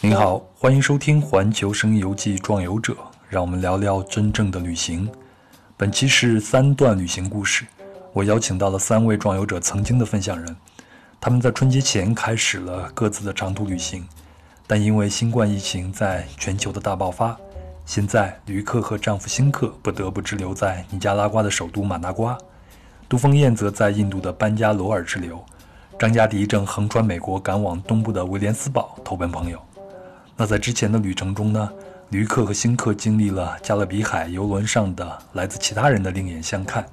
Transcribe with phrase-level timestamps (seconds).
[0.00, 2.94] 您好，欢迎收听《环球声游记·壮游者》，
[3.28, 5.06] 让我们聊聊真正的旅行。
[5.76, 7.66] 本期是三段旅行故事，
[8.14, 10.56] 我邀请到了三位壮游者曾经的分享人，
[11.20, 14.08] 他们在春节前开始了各自的长途旅行，
[14.66, 17.36] 但因为新冠疫情在全球的大爆发，
[17.84, 22.38] 现在旅客和丈夫辛克不得不滞留在尼加拉瓜的首都马纳瓜，
[23.10, 25.44] 杜峰燕则在印度的班加罗尔滞留，
[25.98, 29.58] 张嘉迪正横穿美国赶往东部的威廉斯堡投奔朋友。
[30.36, 31.72] 那在之前的旅程中呢，
[32.10, 36.84] 旅客和新客经历了加勒比海游轮上的来自其他人的另眼相看，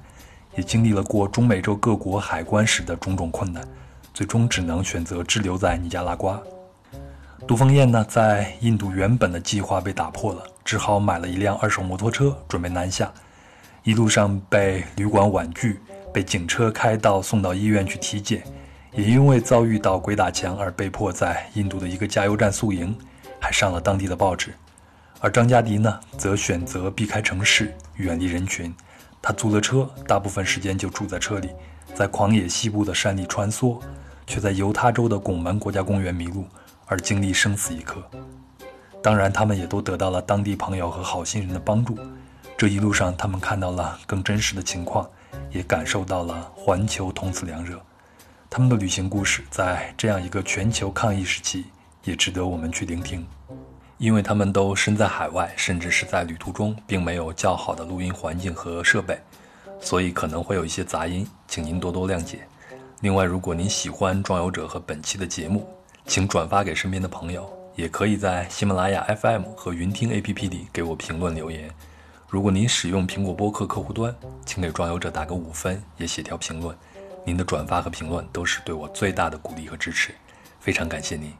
[0.56, 3.62] 也经历了过中美洲各国海关时的种种困难，
[4.14, 6.40] 最终只能选择滞留在尼加拉瓜。
[7.46, 13.12] 杜凤燕呢，在印度原本的计划被打破了，只好买了一辆二手摩托车准备南下。
[13.82, 15.78] 一路上被旅馆婉拒，
[16.10, 18.42] 被警车开到送到医院去体检，
[18.94, 22.96] 也因为遭遇到鬼打墙而被迫在印度的一个加油站宿营。
[23.40, 24.54] 还上了当地的报纸，
[25.20, 28.74] 而张嘉迪呢，则选择避开城市，远离人群。
[29.20, 31.50] 他租了车，大部分时间就住在车里，
[31.92, 33.78] 在狂野西部的山里穿梭，
[34.26, 36.46] 却在犹他州的拱门国家公园迷路，
[36.86, 38.02] 而经历生死一刻。
[39.02, 41.98] 当然，他们也都得到了当地朋友和好心人的帮助。
[42.56, 45.06] 这一路上，他们看到了更真实的情况，
[45.50, 47.78] 也感受到了环球同此凉热。
[48.56, 51.64] 他们的旅行故事，在这样一个全球抗疫时期。
[52.04, 53.26] 也值得我们去聆听，
[53.98, 59.18] 因为他们都身在海外，甚至是在旅途中，并没有较好的录音环境和设备，
[59.80, 62.46] 所以可能会有一些杂音，请您多多谅解。
[63.00, 65.68] 另外，如果您喜欢壮游者和本期的节目，
[66.06, 71.68] 请转发给身边的朋友，也可以在喜马拉雅 FM 和云听 APP 里给我评论留言。
[72.28, 74.14] 如果您使用苹果播客客户端，
[74.46, 76.76] 请给壮游者打个五分，也写条评论。
[77.26, 80.14] 您的转发和评论都是对我最大的鼓励和支持，
[80.60, 81.32] 非常感谢您。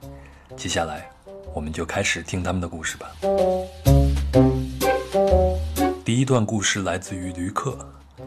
[0.56, 1.10] 接下来，
[1.52, 3.12] 我们就开始听他们的故事吧。
[6.02, 7.78] 第一段故事来自于驴客，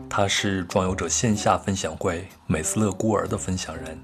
[0.07, 3.97] 他是壮游者线下分享会美斯勒孤儿的分享人。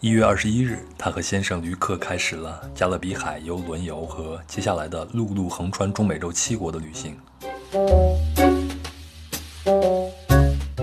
[0.00, 7.16] 一月二十一日，他和先生驴客开始了加勒比海游轮游和接下来的陆路横穿中美洲七国的旅行。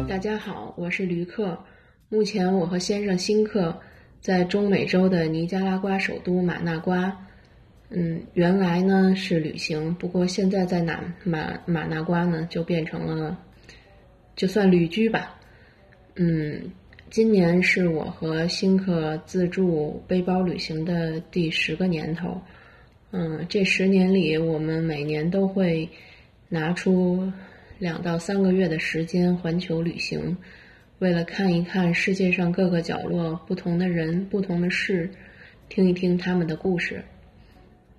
[0.08, 1.56] 大家好，我是驴客。
[2.10, 3.80] 目前我和先生辛克。
[4.22, 7.16] 在中美洲的尼加拉瓜首都马纳瓜，
[7.92, 13.38] 嗯，原来呢是旅行，不过现在在马马马纳瓜呢就变成了，
[14.36, 15.40] 就算旅居吧。
[16.16, 16.72] 嗯，
[17.12, 22.42] 今年是我和新客自助背包旅行的第十个年头。
[23.12, 25.88] 嗯，这十年里，我们每年都会
[26.50, 27.32] 拿出
[27.78, 30.36] 两到三个月的时间环球旅行。
[31.00, 35.10] 为了看一看世界上各个角落不同的人、不同的事，
[35.68, 37.04] 听一听他们的故事。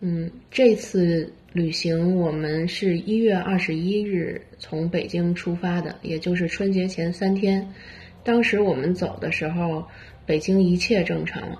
[0.00, 7.66] 嗯，这次旅行我们是一月二十一日从北京出发的，也就是春节前三天。
[8.24, 9.86] 当时我们走的时候，
[10.24, 11.58] 北京一切正常，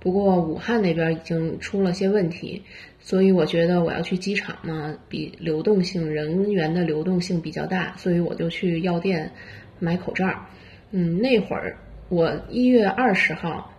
[0.00, 2.62] 不过武汉那边已经出了些问题，
[2.98, 9.30] 所以我觉得我要去机场嘛，比流动性人员的流动性比较大，所以我就去药店
[9.78, 10.46] 买口罩。
[10.90, 11.76] 嗯，那会儿
[12.08, 13.72] 我一月二十号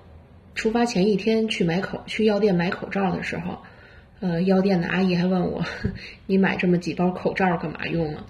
[0.54, 3.58] 出发前一天去买口去药店买口罩的时候，
[4.20, 5.64] 呃，药店的阿姨还问我
[6.28, 8.26] ：“你买这么几包口罩干嘛用啊？”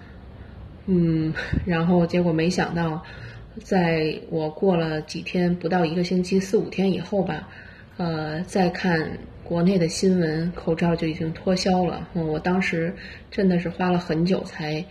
[0.86, 1.32] 嗯，
[1.66, 3.02] 然后结果没想到，
[3.62, 7.48] 在我过了几天，不到一个星期，四五天以后吧，
[7.98, 12.08] 呃，再看国内的新闻，口罩就已经脱销了。
[12.14, 12.94] 我当时
[13.30, 14.84] 真的是花了很久才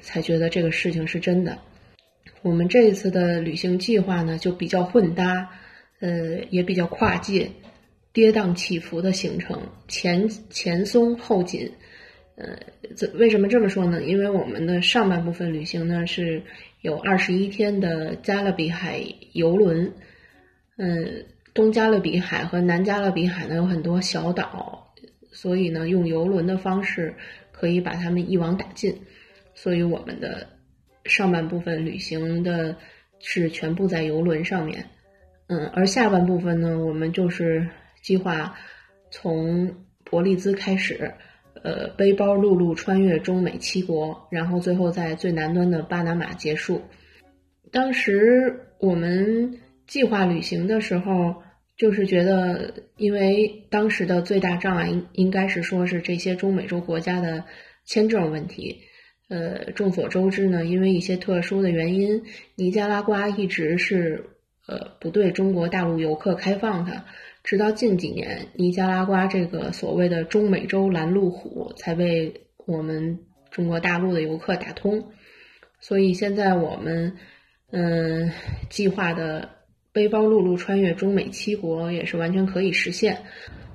[0.00, 1.58] 才觉得这个事情是真的。
[2.42, 5.50] 我们这一次的旅行计划呢，就比较混搭，
[6.00, 7.50] 呃，也比较跨界，
[8.12, 11.68] 跌宕起伏的行程，前前松后紧，
[12.36, 12.56] 呃，
[12.94, 14.02] 这为什么这么说呢？
[14.04, 16.40] 因为我们的上半部分旅行呢是
[16.82, 19.92] 有二十一天的加勒比海游轮，
[20.76, 24.94] 嗯，东加勒比海和南加勒比海呢有很多小岛，
[25.32, 27.12] 所以呢用游轮的方式
[27.50, 28.94] 可以把它们一网打尽，
[29.54, 30.46] 所以我们的。
[31.08, 32.76] 上半部分旅行的
[33.20, 34.84] 是全部在游轮上面，
[35.48, 37.68] 嗯，而下半部分呢，我们就是
[38.02, 38.54] 计划
[39.10, 39.74] 从
[40.04, 41.12] 伯利兹开始，
[41.62, 46.82] 呃，背包陆路穿越中美七国，然后最后在最南端的巴拿马结束。
[47.72, 51.34] 当时我们计划旅行的时候，
[51.76, 57.44] 就是觉得，因为当时的最大障碍应应该是说是这些中美洲国家的
[57.84, 58.80] 签证问题。
[59.28, 62.22] 呃，众所周知呢，因为一些特殊的原因，
[62.54, 64.24] 尼加拉瓜一直是
[64.66, 67.02] 呃不对中国大陆游客开放的。
[67.42, 72.32] 直到近几年，尼加拉瓜这个所谓的中美洲拦路虎才被
[72.66, 73.18] 我们
[73.50, 75.04] 中国大陆的游客打通。
[75.80, 77.16] 所以现在我们
[77.70, 78.30] 嗯
[78.68, 79.48] 计划的
[79.92, 83.18] 背包陆路穿越中美七国也是完全可以实现。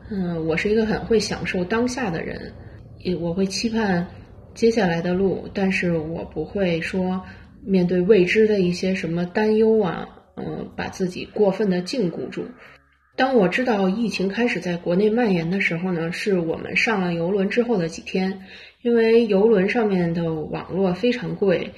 [0.09, 2.53] 嗯，我是一个很会享受当下的人，
[2.99, 4.05] 也我会期盼
[4.53, 7.23] 接下来的路，但是我不会说
[7.63, 12.45] 面对未知的一些什么担忧啊，嗯，把自己过分的禁锢住。
[13.15, 18.45] 当我知道疫情开始在国内蔓延的时候呢，是我们上了游轮之后的几天，
[18.81, 21.71] 因为游轮上面的网络非常贵。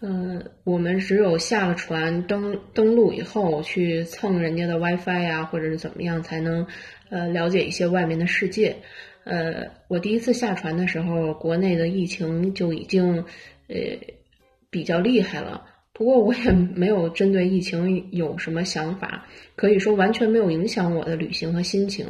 [0.00, 6.66] 呃，我们只有下了船登登陆以后去蹭人家的 WiFi 呀，或者是怎么样，才能
[7.08, 8.76] 呃了解一些外面的世界。
[9.26, 13.24] 呃，我第一次下船的时候，国内的疫情就已经
[13.68, 13.76] 呃
[14.70, 15.66] 比较厉害了。
[15.92, 19.26] 不过我也没有针对疫情有什么想法，
[19.56, 22.06] 可以说完全没有影响我的旅行和心情。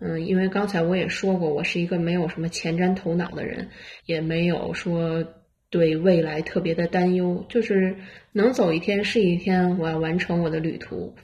[0.00, 3.68] 嗯，因为刚才我也说过，我是一个没有什么前瞻头脑的人，
[4.04, 5.24] 也没有说。
[5.70, 7.94] 对未来特别的担忧，就是
[8.32, 11.14] 能走一天是一天，我要完成我的旅途。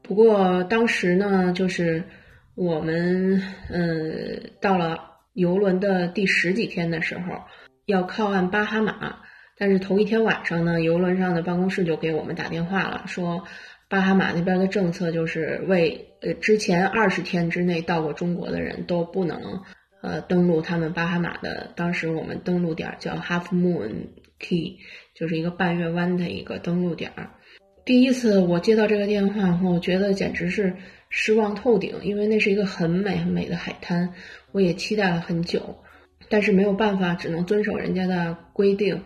[0.00, 2.04] 不过当时呢，就是
[2.60, 4.98] 我们嗯到了
[5.32, 7.22] 游轮的第十几天的时候，
[7.86, 9.20] 要靠岸巴哈马，
[9.56, 13.44] 但是头一天晚上呢，游轮上的办公室就给我们打电话了，说
[13.88, 19.62] 巴哈马那边的政策就是为呃之前二十天之内到过中国的人都不能。
[20.02, 24.08] 呃，登陆他们巴哈马的，当时我们登陆点叫 Half Moon
[24.38, 24.78] Key，
[25.14, 27.12] 就是一个半月湾的一个登陆点。
[27.84, 30.74] 第一次我接到这个电话，我觉得简直是
[31.10, 34.14] 失望透顶，因为那是一个很美很美的海滩，
[34.52, 35.76] 我也期待了很久，
[36.30, 39.02] 但是没有办法，只能遵守人家的规定。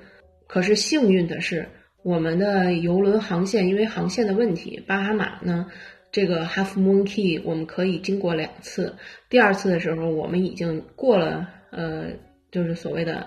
[0.47, 1.67] 可是幸运的是，
[2.05, 5.67] 我们的游轮航线因为航线的问题，巴哈马呢。
[6.13, 8.95] 这个 Half Moon Key 我们可以经过两次，
[9.29, 12.13] 第二次的时候我们已经过了，呃，
[12.53, 13.27] 就是所谓的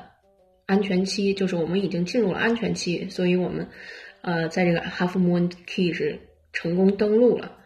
[0.65, 3.67] 安全期，就是我们已经进入了安全期，所以我们，
[4.21, 6.17] 呃，在这个 Half Moon Key 是
[6.53, 7.56] 成功登陆了。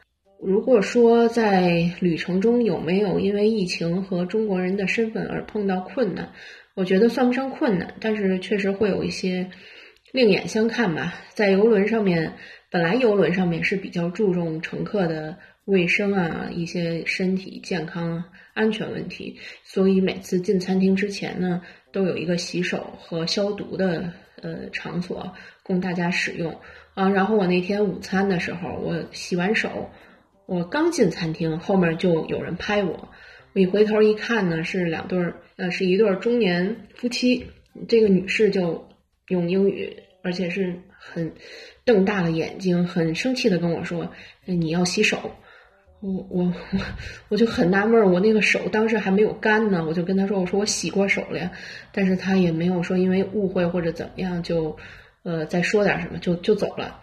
[0.43, 6.31] 如果说在旅程中有没有因为疫情和中国人的身份而碰到困难，
[6.73, 9.51] 我觉得算不上困难，但是确实会有一些
[10.11, 12.33] 另眼相看吧，在游轮上面。
[12.71, 18.23] 本来游轮上面是比较注重乘客的卫生啊，一些身体健康
[18.53, 21.61] 安全问题，所以每次进餐厅之前呢，
[21.91, 25.33] 都有一个洗手和消毒的呃场所
[25.63, 26.57] 供大家使用
[26.93, 27.09] 啊。
[27.09, 29.89] 然后我那天午餐的时候，我洗完手，
[30.51, 33.07] 我刚进餐厅，后面就有人拍我，
[33.53, 37.47] 我一回头一看呢，是两对儿呃，是一对中年夫妻，
[37.87, 38.85] 这个女士就
[39.29, 41.31] 用英语，而且是很。
[41.83, 44.11] 瞪大了眼睛，很生气的跟我说
[44.45, 45.31] ：“你要洗手。”
[46.01, 46.79] 我我我
[47.29, 51.49] 我就很纳闷，我那个手当时还没有干呢，我就跟他说：“我说我洗过手了。”呀。”
[51.93, 54.77] 但是他也没有说因为误会或者怎么样就
[55.23, 57.00] 呃再说点什么就就走了。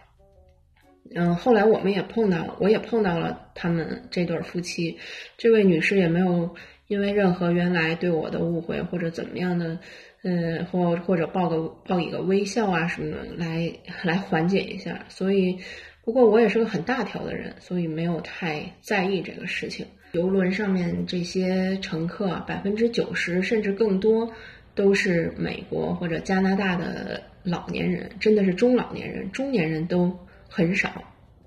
[1.14, 4.98] 嗯，后来我们也碰到了，我也碰到了他们这对夫妻，
[5.36, 6.54] 这位女士也没有
[6.86, 9.78] 因为任何原来对我的误会或者怎么样的。
[10.24, 13.72] 嗯，或或者报个报一个微笑啊什么的，来
[14.02, 15.04] 来缓解一下。
[15.08, 15.56] 所以，
[16.04, 19.86] 不过我也是个很大条的人，所以没有太在意这个事情。
[20.10, 24.28] 游轮上面这些乘客，百分之九十甚至更多
[24.74, 31.02] 都是美国或者加拿大的老年人，真的是中老年人，中年人都很少，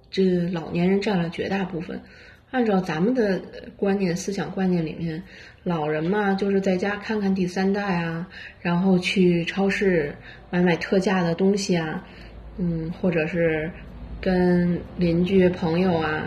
[0.09, 1.99] 这老年人占了绝大部分。
[2.51, 3.41] 按照咱们的
[3.77, 5.23] 观念、思想观念里面，
[5.63, 8.27] 老人嘛，就是在家看看第三代啊，
[8.59, 10.13] 然后去超市
[10.49, 12.05] 买买特价的东西啊，
[12.57, 13.71] 嗯，或者是
[14.19, 16.23] 跟邻居朋友啊，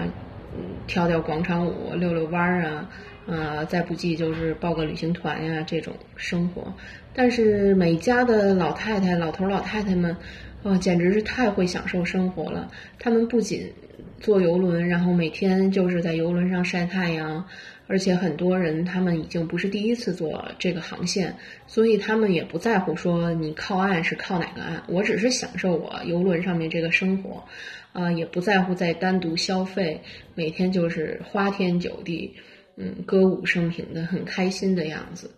[0.56, 2.90] 嗯跳跳广场舞、遛遛弯儿啊，
[3.26, 6.72] 啊，再不济就是报个旅行团呀，这种生活。
[7.12, 10.16] 但是每家的老太太、老头、老太太们，
[10.64, 12.68] 啊，简直是太会享受生活了。
[12.98, 13.70] 他们不仅
[14.18, 17.46] 坐游轮，然后每天就是在游轮上晒太阳，
[17.86, 27.44] 而且很多人他们已经不是第一次坐这个航线，所以他们也不在乎说你靠岸是靠哪个岸，我只是享受我游轮上面这个生活，
[27.92, 30.00] 啊，也不在乎再单独消费，
[30.34, 32.34] 每天就是花天酒地，
[32.78, 35.30] 嗯，歌舞升平的很开心的样子，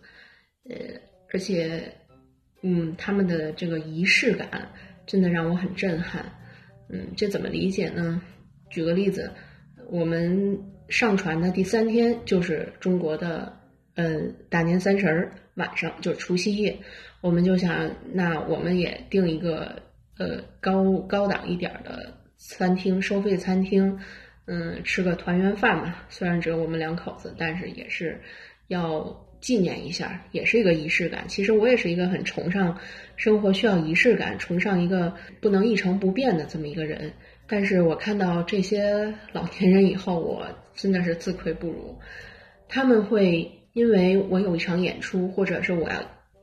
[0.69, 0.77] 呃，
[1.33, 1.81] 而且，
[2.61, 4.69] 嗯，他们的这个仪式感
[5.07, 6.23] 真的让我很震撼，
[6.89, 8.21] 嗯，这怎么理解呢？
[8.69, 9.31] 举个例子，
[9.89, 10.59] 我们
[10.89, 13.51] 上船的第三天就是中国的，
[13.95, 16.77] 嗯，大年三十儿晚上，就是除夕夜，
[17.21, 19.81] 我们就想，那我们也订一个，
[20.17, 23.97] 呃，高高档一点的餐厅，收费餐厅，
[24.45, 25.95] 嗯，吃个团圆饭嘛。
[26.09, 28.21] 虽然只有我们两口子，但是也是
[28.67, 31.25] 要纪念一下，也是一个仪式感。
[31.27, 32.77] 其实我也是一个很崇尚
[33.15, 37.11] 生活需要仪式感，崇尚一个不能一成不变的这么一个人。
[37.47, 41.97] 但是我看到这些老年人以后，我真的是自愧不如。
[42.67, 45.95] 他们会因为我有一场演出，或者是我要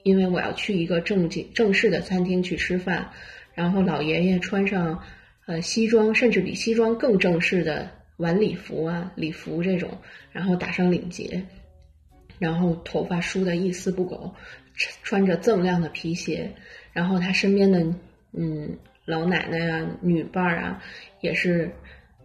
[0.02, 3.10] 因为我要去一个正经正式的餐厅去吃饭，
[3.54, 5.02] 然后老爷爷穿上
[5.46, 9.90] 呃西装，甚至比西装更正式的晚礼服啊礼服这种，
[10.32, 11.44] 然后打上领结，
[12.38, 14.34] 然后头发梳得一丝不苟，
[15.02, 16.50] 穿着锃亮的皮鞋，
[16.92, 17.84] 然后他身边的
[18.32, 18.76] 嗯。
[19.06, 20.82] 老奶奶啊，女伴儿啊，
[21.20, 21.70] 也是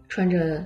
[0.07, 0.65] 穿着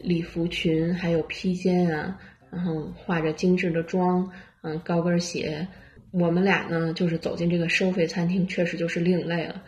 [0.00, 2.16] 礼服裙，还有披肩啊，
[2.48, 5.66] 然后化着精致的妆，嗯，高跟鞋。
[6.12, 9.64] 我们俩呢，就是走进这个收费餐厅，确实就是另类了。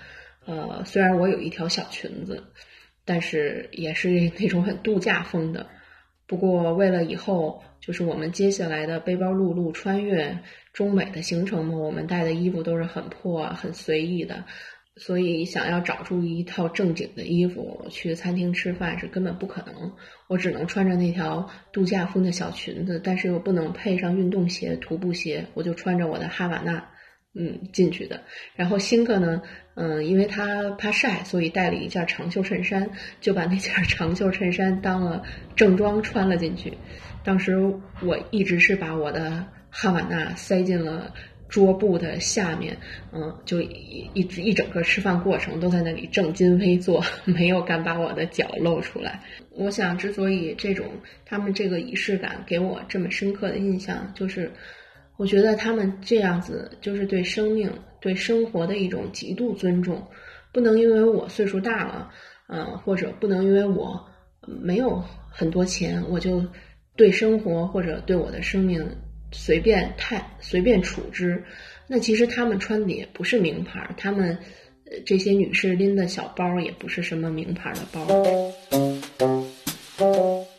[0.47, 2.41] 呃，虽然我有一条小裙子，
[3.05, 5.67] 但是也是那种很度假风的。
[6.29, 10.39] 不过为了以后就是我们接下来的背包露露穿越
[10.73, 14.45] 中美的行程嘛，我们带的衣服都是很破、很随意的。
[14.97, 19.93] 所以，想要找出一套正经的衣服去餐厅吃饭是根本不可能。
[20.29, 26.87] 我只能穿着那条度假风的小裙子，但是又不能配上运动鞋、徒步鞋，我就穿着我的哈瓦那，
[27.35, 28.23] 嗯，进去的。
[28.55, 29.43] 然后辛克呢，
[29.75, 32.89] 嗯，因为他怕晒，所以带了一件长袖衬衫，
[33.21, 35.25] 就把那件长袖衬衫当了
[35.57, 36.73] 正装穿了进去。
[37.25, 37.57] 当时
[38.03, 41.13] 我一直是把我的哈瓦那塞进了。
[41.47, 42.77] 桌布的下面，
[43.13, 49.23] 嗯，就一一一整个吃饭过程都在那里正襟危坐， 没有敢把我的脚露出来。
[49.51, 50.87] 我想，之所以这种
[51.25, 54.51] 他们这个仪式感给我这么深刻的印象，就是
[55.17, 60.05] 我觉得他们这样子就是对生命、对生活的一种极度尊重。
[60.51, 62.11] 不能因为我岁数大了，
[62.49, 64.05] 嗯，或者不能因为我
[64.45, 65.01] 没有
[65.31, 66.45] 很多钱，我就
[66.97, 68.85] 对生活或者对我的生命。
[69.37, 71.43] 随便太随便处置，
[71.89, 74.39] 那其实他们穿的也不是名牌，他们
[75.05, 78.07] 这些女士拎的小包也不是什么名牌的包。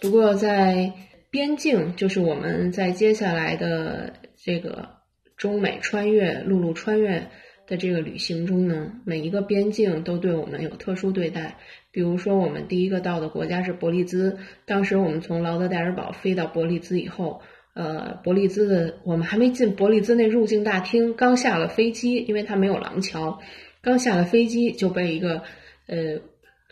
[0.01, 0.92] 不过在
[1.30, 4.12] 边境，就是我们在接下来的
[4.44, 4.89] 这个
[5.38, 7.25] 中美穿越、陆路穿越
[7.67, 11.57] 的这个旅行中呢，每一个边境都对我们有特殊对待。
[11.91, 17.41] 比如说，我们第一个到的国家是伯利兹，当时我们从劳德代尔堡飞到伯利兹以后。
[17.77, 23.41] 呃，伯利兹的，我们还没进伯利兹那入境大厅，刚下了飞机，因为它没有廊桥，
[23.81, 25.43] 刚下了飞机就被一个
[25.88, 26.22] 呃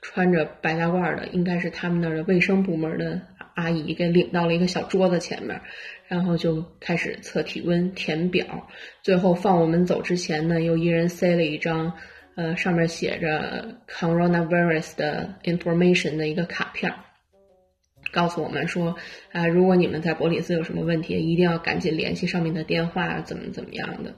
[0.01, 3.21] 穿着白大褂的，应该是他们那儿的卫生部门的
[3.53, 5.59] 阿姨给领到了一个小桌子前面，
[6.07, 8.67] 然后就开始测体温、填表，
[9.01, 11.93] 最后放我们走之前呢，又一人塞了一张
[12.35, 16.93] 呃上面写着 coronavirus 的 information 的一个卡片。
[18.11, 18.95] 告诉我们说，
[19.31, 24.13] 啊，如果你们在伯里兹有什么问题，一定要赶紧联系上面的电话，怎么怎么样的。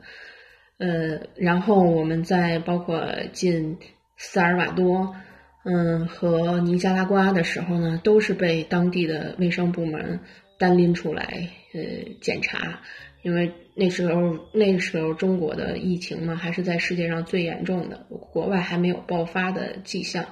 [0.77, 3.77] 呃，然后我们在包括进
[4.17, 5.15] 萨尔瓦多，
[5.63, 10.19] 嗯，和尼加拉瓜的时候呢，都是被当地的卫生部门
[10.59, 11.81] 单拎出来，呃，
[12.21, 12.81] 检查，
[13.21, 20.25] 因为那时候那时候中国的疫情嘛，还是在世界上最严重的，国外还没有爆发的迹象。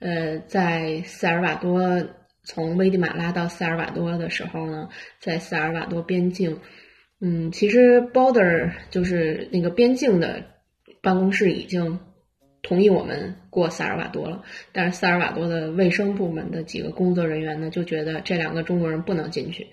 [0.00, 2.04] 呃，在萨尔瓦多。
[2.44, 4.88] 从危地马拉到萨尔瓦多的时候呢，
[5.20, 6.58] 在萨尔瓦多边境，
[7.20, 10.44] 嗯，其实 border 就是那个边境的
[11.00, 12.00] 办公室已经
[12.60, 19.68] 同意我们过萨尔瓦多了，但是萨尔瓦多的卫生部门的几个工作人员呢，就觉得这两个中国人不能进去，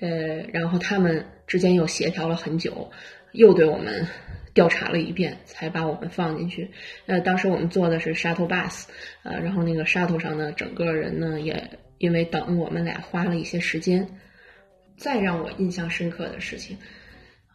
[0.00, 0.08] 呃，
[0.52, 2.90] 然后他们之间又协调了很久，
[3.32, 4.06] 又对我们
[4.54, 6.70] 调查了一遍，才把我们放进去。
[7.06, 8.84] 呃，当时我们坐的是 shuttle bus，
[9.22, 11.78] 呃，然后那个 shuttle 上呢，整个人呢也。
[11.98, 14.06] 因为等我们俩花了一些时间，
[14.98, 16.76] 再让我印象深刻的事情，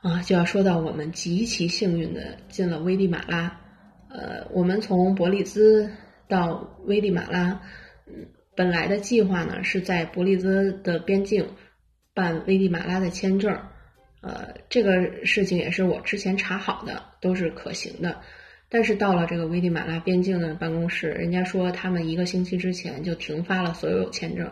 [0.01, 3.55] 啊，就要说到我们极其幸运的进了危地马拉。
[4.09, 5.91] 呃，我们从伯利兹
[6.27, 7.61] 到危地马拉，
[8.55, 11.47] 本来的计划呢是在伯利兹的边境
[12.13, 13.57] 办危地马拉的签证，
[14.21, 18.21] 呃，这个事情也是我之前查好的，都是可行的。
[18.69, 24.49] 但是到了这个危地马拉边境的办公室，人家说他们一个星期之前就停发了所有签证，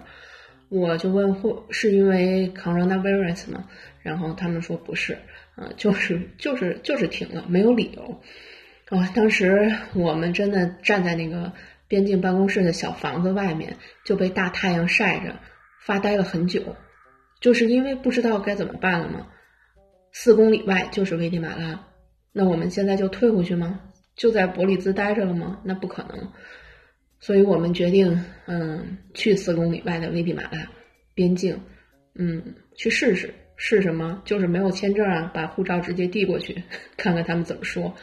[0.70, 3.70] 我就问会是因为 coronavirus 吗？
[4.01, 5.18] 然后他们说不是，
[5.56, 8.22] 啊，就是就是就是停了，没有理由。
[8.89, 11.54] 啊，当时我们真的站在那个
[11.88, 15.36] 边境办公室的小房子外面，就被大太阳晒着，
[15.80, 16.75] 发呆了很久，
[17.39, 19.27] 就是因为不知道该怎么办了嘛。
[20.12, 21.88] 四公里外就是危地马拉，
[22.31, 23.79] 那我们现在就退回去吗？
[24.15, 25.62] 就在伯利兹待着了吗？
[25.63, 26.31] 那不可能。
[27.19, 30.67] 所以我们决定，嗯，去四公里外的危地马拉
[31.13, 31.60] 边境，
[32.15, 32.43] 嗯，
[32.75, 33.34] 去试试。
[33.62, 34.22] 试什么？
[34.24, 36.63] 就是没有签证啊，把护照直接递过去，
[36.96, 37.93] 看看他们怎么说。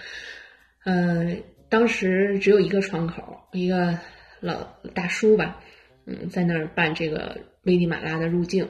[0.85, 3.99] 嗯，当时只有一个窗口，一个
[4.41, 4.63] 老
[4.95, 5.59] 大叔吧，
[6.05, 8.69] 嗯，在那儿办这个危地马拉的入境。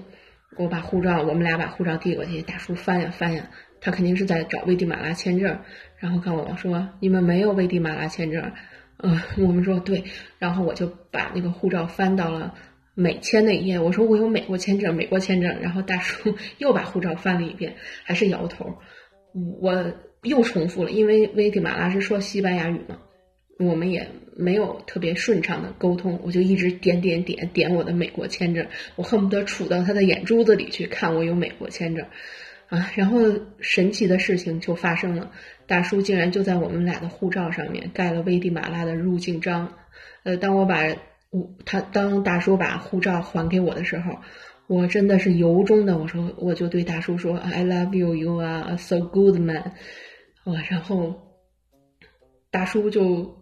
[0.57, 3.49] 我把护照，我们俩把护照递过去，大叔翻呀翻呀，
[3.81, 5.59] 他肯定是在找危地马拉签证。
[5.99, 8.53] 然后跟我说：“你们没有危地马拉签证。”
[8.99, 10.03] 嗯，我们说对。
[10.39, 12.55] 然后我就把那个护照翻到了。
[12.99, 15.61] 美签那一页，我说我有美国签证，美国签证。
[15.61, 18.75] 然后大叔又把护照翻了一遍，还是摇头。
[19.61, 22.97] 我又重复了，因为危地马拉是说西班牙语嘛，
[23.59, 32.05] 我们也没有特别顺畅的沟通，我就一直点点点点我的美国签证，我恨不得杵到他的眼珠子里去看我有美国签证
[32.69, 32.91] 啊。
[32.95, 33.21] 然后
[33.61, 35.31] 神奇的事情就发生了，
[35.67, 39.73] 大叔竟然就在我们俩的护照上面盖了危地马拉的入境章。
[40.23, 40.85] 呃，当我把
[41.31, 44.19] 我他当大叔把护照还给我的时候，
[44.67, 49.73] 我真的是由衷的，我说我就对大叔说：“I love you, you are a so good man。”
[50.45, 51.15] 哇，然后
[52.51, 53.36] 大叔就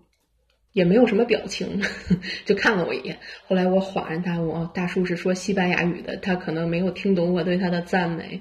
[0.74, 1.80] 也没有什么表情，
[2.44, 3.16] 就看了我一眼。
[3.46, 8.38] 后来我恍然大悟，大叔是说西班牙语的，他可能没有听懂我对他的赞美。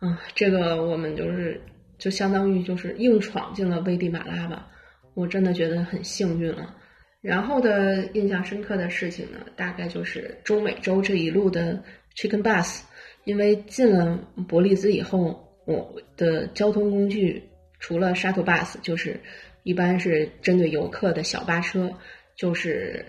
[0.00, 1.60] 啊，这个我们就是
[1.96, 4.66] 就相当于就是硬闯进了危地马拉吧，
[5.14, 6.76] 我真的觉得很幸运了。
[7.20, 11.80] 然后的印象深刻的事情呢，大概就是中美洲这一路的
[12.16, 12.80] Chicken Bus，
[13.22, 17.40] 因为进了伯利兹以后，我的交通工具
[17.78, 19.20] 除了 Shuttle Bus，就是
[19.62, 21.92] 一般是针对游客的小巴车，
[22.36, 23.04] 就是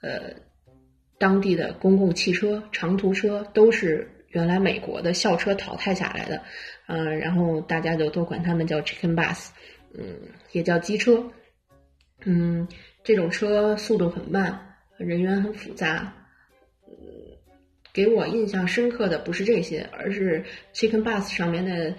[0.00, 0.34] 呃
[1.18, 6.42] 当地的公共汽车、长途车，都是原来美国的校车淘汰下来的，
[6.86, 9.48] 嗯，然后大家就都管他们叫 Chicken Bus，
[9.94, 10.20] 嗯，
[10.52, 11.24] 也叫机车，
[12.24, 12.68] 嗯。
[13.04, 14.60] 这种车速度很慢，
[14.96, 16.12] 人员很复杂。
[16.88, 16.92] 嗯，
[17.92, 20.44] 给我印象深刻的不是这些，而是
[20.74, 21.94] Chicken Bus 上面的，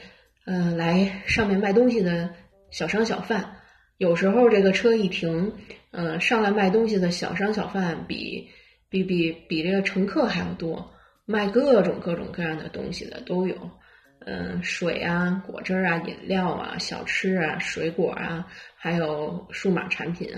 [0.46, 2.30] 呃，来上面卖东西的
[2.72, 3.57] 小商小贩。
[3.98, 5.54] 有时候这个车一停，
[5.92, 8.48] 呃，上来卖东西的小商小贩比
[8.90, 10.94] 比比比这个乘客还要多，
[11.26, 13.56] 卖各种各种各样的东西的都有。
[14.30, 20.30] 嗯，水啊，果汁啊，饮料啊，小吃啊，水果啊，还有数码产品。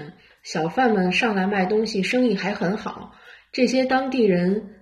[0.44, 3.16] 小贩们上来卖东西，生意还很好。
[3.52, 4.76] 这些当地人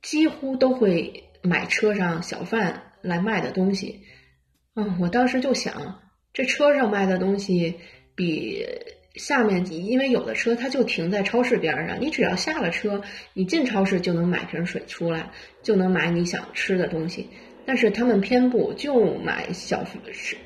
[0.00, 4.02] 几乎都会买车上小贩来卖的东西。
[4.76, 6.00] 嗯，我当时就想，
[6.32, 7.80] 这车上卖的东西
[8.16, 8.66] 比
[9.14, 13.00] 下面，因为有的车它就停在超市边上，你只要下了车，
[13.34, 15.30] 你进超市就能买瓶水出来，
[15.62, 17.28] 就能买你想吃的东西。
[17.64, 19.86] 但是他们偏不，就买小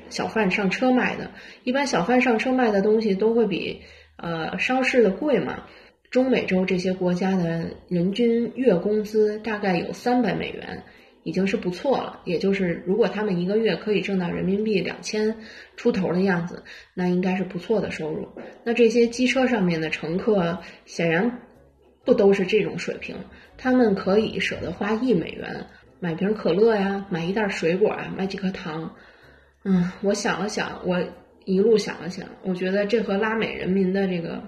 [0.09, 1.31] 小贩上车卖的。
[1.63, 3.81] 一般小贩上车卖的东西都会比。
[4.17, 5.63] 呃，超市的贵嘛？
[6.11, 10.83] 中美洲这些国家的人均月工资大概有三百美元，
[11.23, 12.21] 已经是不错了。
[12.25, 15.35] 也就是如果他们一个月可以挣到人民币两千
[15.75, 18.27] 出头的样子，那应该是不错的收入。
[18.63, 21.39] 那这些机车上面的乘客显然
[22.03, 23.15] 不都是这种水平，
[23.57, 25.67] 他们可以舍得花一美元
[25.99, 28.95] 买瓶可乐呀，买一袋水果啊，买几颗糖。
[29.63, 31.01] 嗯，我想了想，我。
[31.43, 34.43] 一路想了想，我觉得这和拉美人民的这个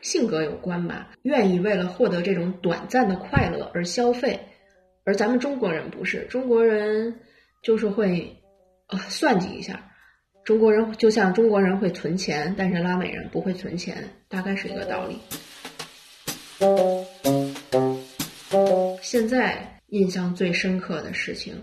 [0.00, 4.40] 性格有关吧，愿意为了获得这种短暂的快乐而消费，
[5.08, 7.18] 而咱们中国人不是，中国人
[7.62, 8.36] 就是会
[8.88, 9.90] 呃算计一下。
[10.44, 15.18] 中国人就像中国人会存钱，但是拉美人不会存钱，大概是一个道理。
[19.00, 21.54] 现在印象最深刻的事情，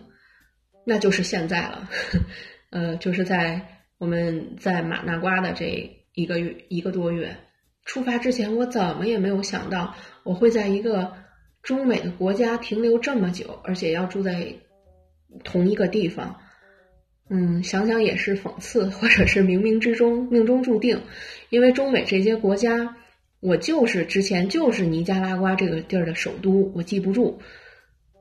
[0.84, 1.88] 那就是现在了，
[2.74, 3.62] 呃，就是在。
[3.98, 7.38] 我们在马那瓜的这一个月一个多月，
[7.86, 11.14] 出发之前，我怎么也没有想到我会在一个
[11.66, 14.48] 中美的国家停留这么久，而且要住在
[15.44, 16.34] 同一个地方。
[17.30, 21.02] 嗯，想想也是讽刺，或者是冥冥之中命中注定。
[21.50, 22.96] 因为中美这些国家，
[23.42, 27.38] 我就是之前就是尼加拉瓜这个地儿的首都，我记不住。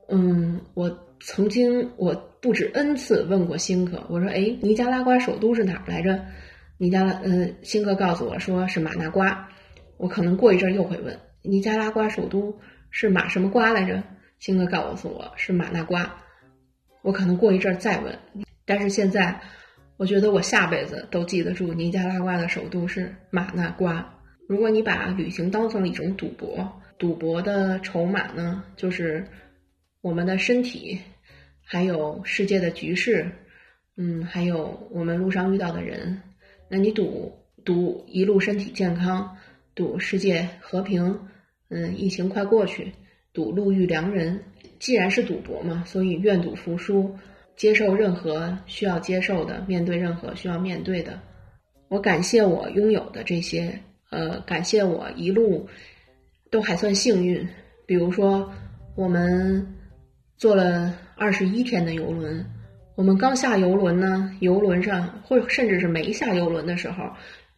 [0.09, 0.99] 嗯，我。
[1.21, 6.23] 曾经我不止 n 次问过辛克，我说：“哎，尼加拉瓜首都是哪儿来着？”
[6.77, 9.47] 尼加拉，嗯，辛克告诉我说是马纳瓜。
[9.97, 12.53] 我可能过一阵又会问：“尼加拉瓜首都
[12.97, 14.01] 是马什么瓜来着？”
[14.39, 16.15] 辛克告诉我是马那瓜。
[17.01, 18.17] 我可能过一阵再问，
[18.65, 19.37] 但是现在
[19.97, 24.13] 我觉得我下辈子都记得住尼加拉瓜的首都是马那瓜。
[24.47, 29.27] 如果你把旅行当成了一种赌博，赌博的筹码呢，就是
[29.99, 30.97] 我们的身体。
[31.67, 33.29] 还有世界的局势，
[33.97, 36.21] 嗯，还有我们路上遇到的人，
[36.69, 37.33] 那你赌
[37.65, 39.35] 赌一路身体健康，
[39.73, 41.19] 赌世界和平，
[41.69, 42.91] 嗯，疫情快过去，
[43.33, 44.39] 赌路遇良人。
[44.77, 47.09] 既然是赌博嘛，所以愿赌服输，
[47.55, 51.19] 接受任何需要接受的，面对任何需要面对的。
[51.87, 53.79] 我感谢我拥有的这些，
[54.11, 55.67] 呃，感谢我一路
[56.51, 57.47] 都还算幸运。
[57.85, 58.51] 比如说，
[58.95, 59.65] 我们
[60.37, 62.45] 坐了二十一天的游轮。
[62.95, 67.03] 我们刚下游轮呢，游轮上或甚至是没下游轮的时候，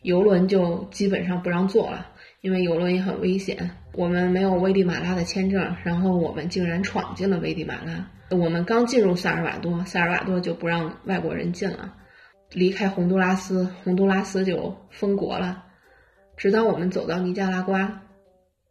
[0.01, 2.07] 游轮就基本上不让坐了，
[2.47, 3.69] 因为游轮也很危险。
[3.91, 8.09] 我们没有危地马拉的签证，然后我们竟然闯进了危地马拉。
[8.29, 11.93] 我们刚进入萨尔瓦多，萨尔瓦多就不让外国人进了。
[12.53, 15.65] 离开洪都拉斯，洪都拉斯就封国了。
[16.37, 18.01] 直到我们走到尼加拉瓜，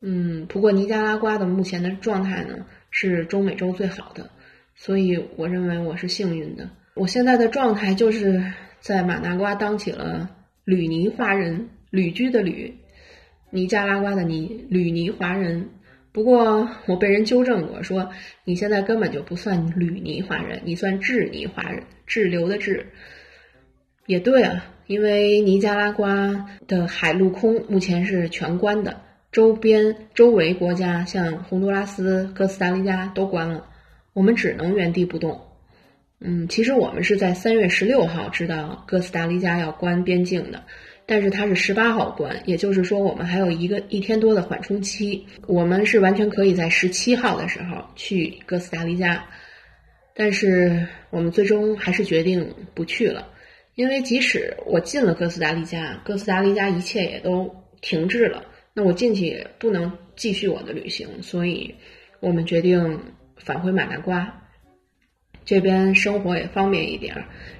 [0.00, 4.30] 嗯，不过尼加拉瓜的目前的状态呢，是中美洲最好的。
[4.74, 6.70] 所以我认为我是幸运的。
[6.94, 8.42] 我现在的状态就是
[8.80, 10.30] 在马纳瓜当起了
[10.64, 12.74] 旅尼华人，旅居的旅，
[13.50, 15.68] 尼加拉瓜的尼，旅尼华人。
[16.12, 18.10] 不过我被人纠正过，说
[18.44, 22.86] 你现在根本就不算旅尼华人，你算滞尼华人，滞留的滞。
[24.06, 28.98] 也对啊，因为尼加拉瓜的海陆空目前是全关的，
[29.30, 33.66] 周边周围国家像洪都拉斯、哥斯达黎加都关了。
[34.14, 35.38] 我们只能原地不动。
[36.18, 40.62] 嗯，其实我们是在三月十六号知道哥斯达黎加要关边境的，
[41.06, 45.24] 但是它是十八号关，也就是说我们还有一个一天多的缓冲期。
[45.46, 49.24] 我们是完全可以在十七号的时候去哥斯达黎加，
[50.14, 53.28] 但是我们最终还是决定不去了，
[53.76, 61.74] 因为即使我进了哥斯达黎加，哥斯达黎加一切也都停滞了，那我进去也不能继续我的旅行，所以
[62.20, 63.00] 我们决定。
[63.38, 64.42] 返回马纳瓜，
[65.44, 67.14] 这边生活也方便一点，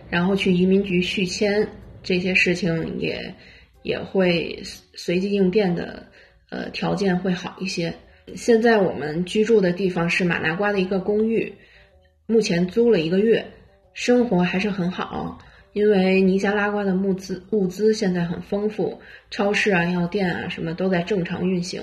[0.09, 1.68] 然后去移民局续签
[2.07, 3.35] 这些事情也
[3.83, 4.62] 也会
[4.95, 6.07] 随机应变的，
[6.49, 7.92] 呃，条件会好一些。
[8.37, 11.53] 现在我们居住的地方是马纳瓜的一个公寓，
[12.27, 13.45] 目前租了一个月，
[13.92, 15.38] 生活还是很好，
[15.73, 21.83] 因为尼加拉瓜的物资物资现在很丰富，超市啊、药店啊什么都在正常运行，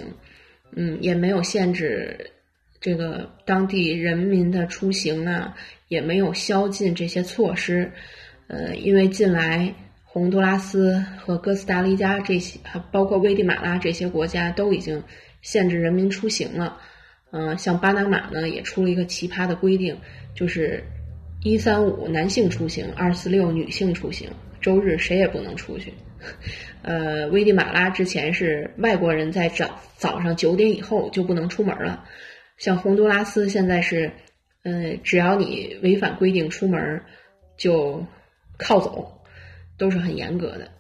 [0.72, 2.32] 嗯，也没有限制。
[2.82, 5.56] 这个当地人民的出行啊，
[5.88, 7.90] 也没有宵禁这些措施，
[8.48, 9.74] 呃，因为近来
[10.14, 15.04] 洪都拉斯和哥斯达黎加这些，还包括危地马拉这些国家都已经
[15.42, 16.78] 限制人民出行了。
[17.32, 19.98] 嗯，像巴拿马呢，也出了一个奇葩的规定，
[20.36, 20.84] 就是
[21.42, 24.30] 一三五男性出行，二四六女性出行，
[24.62, 25.92] 周日谁也不能出去。
[26.84, 32.06] 呃，危地马拉之前是外国人在早早上九点以后就不能出门了。
[32.60, 34.12] 像洪都拉斯现在是，
[34.62, 37.02] 嗯，只要你违反规定出门，
[37.58, 38.06] 就
[38.60, 39.13] 靠走，
[39.84, 40.72] 都是很严格的。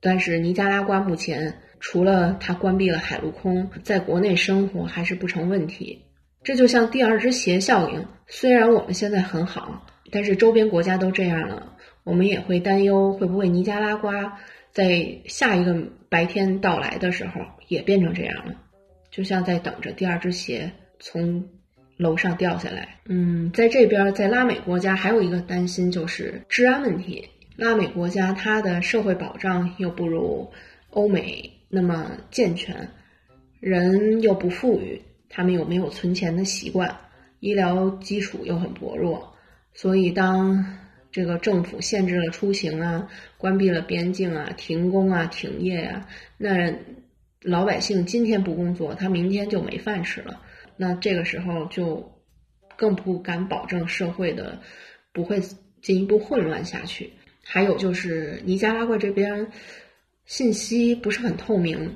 [0.00, 6.02] 但是尼加拉瓜目前除了它关闭了海陆空，在国内生活还是不成问题。
[6.42, 14.38] 这就像第二只鞋效应，虽然我们现在很好，但是周边国家都这样了，我们也会担忧会不会尼加拉瓜
[14.72, 15.76] 在下一个
[16.08, 18.54] 白天到来的时候也变成这样了，
[19.10, 20.70] 就像在等着第二只鞋。
[20.98, 21.46] 从
[21.98, 22.88] 楼上掉下来。
[23.04, 27.22] 嗯，在这边，在拉美国家还有一个担心就是治安问题。
[27.56, 30.50] 拉美国家它的社会保障又不如
[30.90, 32.88] 欧美那么健全，
[33.60, 36.94] 人又不富裕，他们又没有存钱的习惯，
[37.40, 39.34] 医疗基础又很薄弱。
[39.72, 40.78] 所以，当
[41.10, 46.06] 这个政府限制了出行啊，关闭了边境啊，停工啊，停业啊，
[46.38, 46.72] 那
[47.40, 50.42] 老百姓今天不工作，他明天就没饭吃了。
[50.76, 52.06] 那这个时候就
[52.76, 54.60] 更不敢保证社会的
[55.12, 55.40] 不会
[55.80, 57.10] 进一步混乱下去。
[57.48, 59.46] 还有就是尼加拉瓜这边
[60.24, 61.88] 信息不是很透明，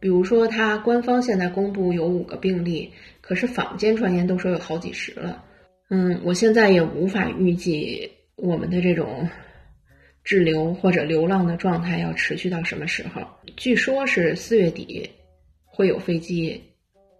[0.00, 5.44] 比如说它官方现在公布有五个病例，可是坊间传言都说有好几十了。
[5.90, 9.28] 嗯，我现在也无法预计我们的这种
[10.24, 13.22] 滞留或者流浪的状态要持续到什么时候。
[13.56, 15.08] 据说是四月底
[15.64, 16.60] 会有飞机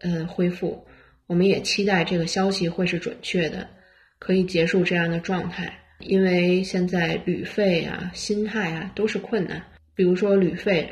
[0.01, 0.85] 嗯恢复。
[1.27, 3.69] 我们也期待这个消息会是准确的，
[4.19, 5.73] 可以结束这样的状态。
[6.01, 9.63] 因为现在旅费啊、心态啊都是困难。
[9.95, 10.91] 比如说旅费，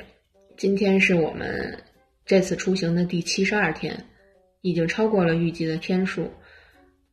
[0.57, 1.77] 今天是我们
[2.25, 4.05] 这次出行的第七十二天，
[4.61, 6.31] 已经超过了预计的天数。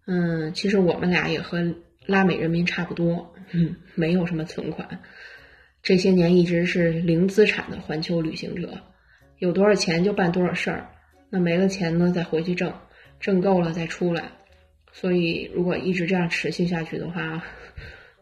[0.07, 4.87] 嗯，其实我们俩也和拉美人民差不多，嗯，没有什么存款，
[5.81, 8.77] 这些年一直是零资产的环球旅行者，
[9.39, 10.89] 有多少钱就办多少事儿，
[11.29, 12.71] 那没了钱呢，再回去挣。
[13.17, 14.29] 挣够了再出来，
[14.97, 17.43] 所以如果一直这样持续下去的话，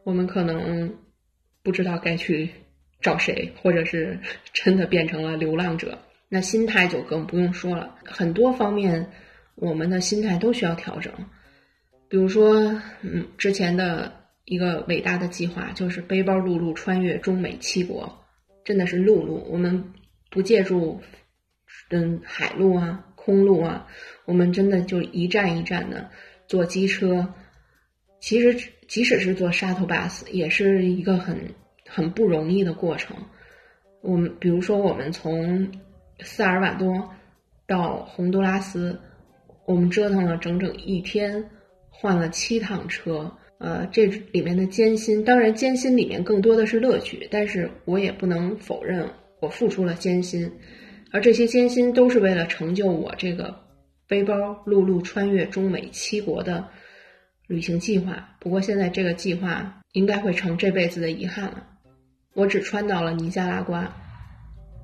[0.04, 0.92] 我们可能
[1.62, 2.50] 不知道该去
[3.00, 4.20] 找谁，或者是
[4.54, 6.00] 真的变成了流浪者。
[6.30, 9.08] 那心态就更不用说了，很多方面
[9.54, 11.14] 我们的心态都需要调整。
[12.10, 14.12] 比如说，嗯，之前的
[14.46, 18.26] 一个伟大的计划就是背包陆路穿越中美七国，
[18.66, 19.94] 真的是陆路，我们
[20.32, 21.00] 不借助
[21.92, 23.88] 嗯海路啊、空路啊，
[24.26, 26.10] 我们真的就一站一站的
[26.48, 27.28] 坐机车。
[28.20, 31.38] 其实，即使是坐 shuttle bus，也是一个很
[31.88, 33.18] 很不容易的过程。
[34.02, 35.70] 我们比如说，我们从
[36.22, 37.10] 萨尔瓦多
[37.68, 39.00] 到洪都拉斯，
[39.66, 41.44] 我们折腾了整整一天，
[41.90, 43.32] 换了七趟车。
[43.60, 50.52] 呃，这里面的艰辛，当然艰辛里面更多的是乐趣，但是我也不能否认我付出了艰辛，
[51.12, 53.56] 而这些艰辛都是为了成就我这个
[54.14, 56.64] 背包陆路穿越中美七国的。
[57.48, 61.66] 旅行计划，不过现在这个计划应该会成这辈子的遗憾了。
[62.36, 63.92] 我只穿到了尼加拉瓜，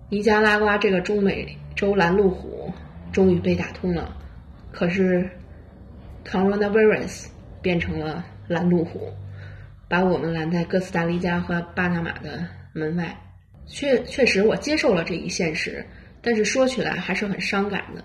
[0.10, 2.74] 尼加拉瓜这个中美洲拦路虎
[3.12, 4.18] 终于被打通了。
[4.72, 5.30] 可是
[6.26, 7.28] ，coronavirus
[7.62, 9.14] 变成了拦路虎，
[9.88, 13.16] 把我们拦在哥斯达黎加和巴拿马的门外。
[13.68, 15.86] 确确实，我接受了这一现实，
[16.20, 18.04] 但是说起来还是很伤感的。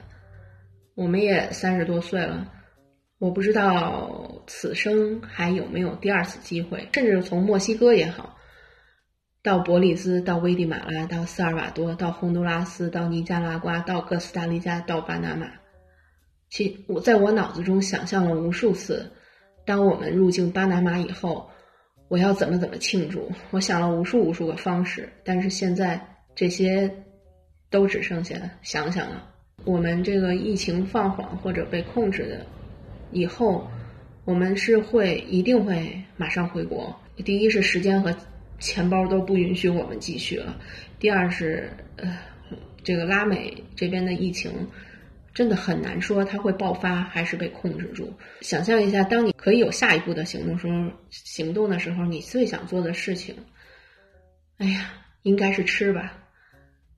[0.94, 2.52] 我们也三十多岁了。
[3.18, 8.37] 我不知道此生还有没有第二次机会，甚至从墨西哥也好，
[9.42, 15.46] 到伯利兹，到危地马拉，到萨尔瓦多，到洪都拉斯，到尼加拉瓜，到哥斯达黎加，到巴拿马。
[16.50, 19.11] 其我在我脑子中想象了无数次，
[19.64, 21.50] 当我们入境巴拿马以后，
[22.09, 23.30] 我要怎么怎么庆祝。
[23.50, 26.00] 我想了无数无数个方式，但是现在
[26.35, 26.90] 这些
[27.70, 29.34] 都只剩下想想了。
[29.64, 32.46] 我们这个疫情放缓或者被控制的。
[33.11, 33.68] 以后，
[34.24, 36.94] 我们是会一定会马上回国。
[37.24, 38.14] 第一是时间和
[38.59, 40.53] 钱包都不允许我们继续了；
[40.98, 42.18] 第二是，呃，
[42.83, 44.50] 这个拉美这边的疫情
[45.33, 48.12] 真的很难说它会爆发还是被控制住。
[48.40, 53.35] 想象一下，当你可以有下一步的行动时候，行动的时候，你最想做的事情，
[54.59, 56.24] 哎呀，应该是吃吧？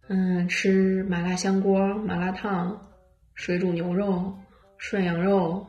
[0.08, 2.90] 嗯，吃麻辣香锅、麻辣烫、
[3.34, 4.32] 水煮牛肉、
[4.78, 5.66] 涮羊肉。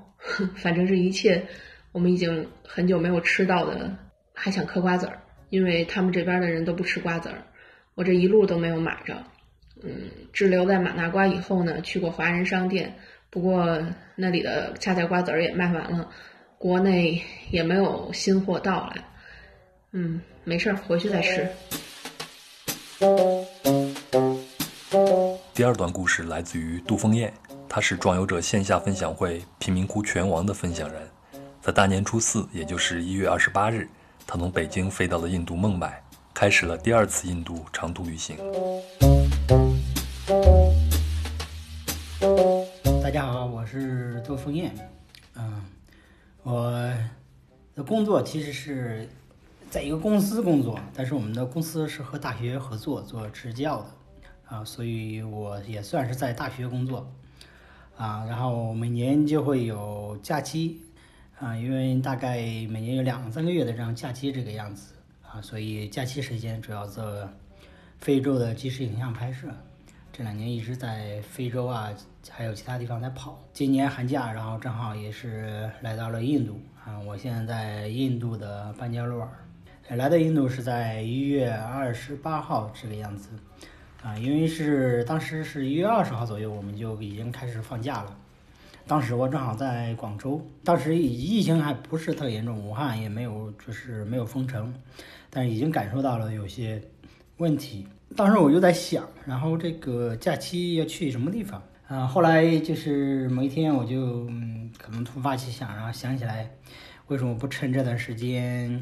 [0.56, 1.44] 反正是一切，
[1.92, 3.96] 我们已经很久没有吃到的，
[4.34, 5.20] 还想嗑瓜子儿，
[5.52, 7.44] 因为他们这边的人都不吃瓜子儿，
[7.94, 9.16] 我这一路都没有买着。
[9.84, 12.96] 嗯，滞留在马那瓜以后呢，去过华人商店，
[13.30, 13.80] 不过
[14.16, 16.10] 那里的恰恰瓜子儿也卖完了，
[16.58, 17.22] 国内
[17.52, 19.04] 也没有新货到来。
[19.92, 21.48] 嗯，没事儿，回去再吃。
[25.54, 27.34] 第二段故事来自于杜峰燕。
[27.70, 31.08] 他是壮游者线下分享会贫民窟拳王的分享人，
[31.62, 33.88] 在大年初四，也就是一月二十八日，
[34.26, 36.02] 他从北京飞到了印度孟买，
[36.34, 38.38] 开始了第二次印度长途旅行。
[43.04, 44.74] 大家好，我是杜峰燕，
[45.36, 45.64] 嗯，
[46.44, 46.72] 我
[47.76, 49.08] 的工作其实是
[49.70, 53.90] 在一个公司工作，但是我们的公司是和大学合作做支教的，
[54.48, 57.10] 啊，所以我也算是在大学工作。
[57.98, 60.80] 啊，然后每年就会有假期，
[61.40, 62.38] 啊，因为大概
[62.70, 67.28] 每年有两三个月的这样假期这个样子，啊，所以假期时间主要做
[67.98, 69.48] 非洲的即时影像拍摄。
[70.14, 71.92] 这两年一直在非洲啊，
[72.30, 73.44] 还有其他地方在跑。
[73.52, 79.30] 今年寒假，然后正好也是来到了印度，啊，我现在在印度的班加罗尔，
[79.98, 83.30] 来到印度是在一月二十八号这个样子。
[84.08, 88.18] 啊，因为是当时是一月二十号左右，我们就已经开始放假了。
[88.88, 94.74] 当时我正好在广州，当时疫情还不是特严重，武汉也没有就是没有封城，
[95.30, 96.82] 但是已经感受到了有些
[97.36, 97.86] 问题。
[98.16, 101.62] 当时我就在想，然后这个假期要去什么地方？
[101.90, 106.50] 啊，后来就是某一天我就嗯，可能突发奇想，然后想起来，
[107.08, 108.82] 为什么不趁这段时间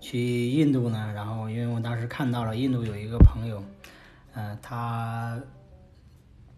[0.00, 1.12] 去印度呢？
[1.14, 3.62] 然后因为我当时看到了印度有一个朋友。
[4.34, 5.40] 嗯，他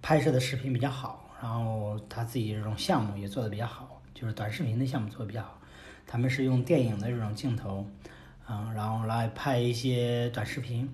[0.03, 5.61] 拍摄的视频比较好，然后他自己这种项目也做的比较好，就是短视频的项目做的比较好。
[6.07, 7.87] 他们是用电影的这种镜头，
[8.49, 10.89] 嗯，然后来拍一些短视频。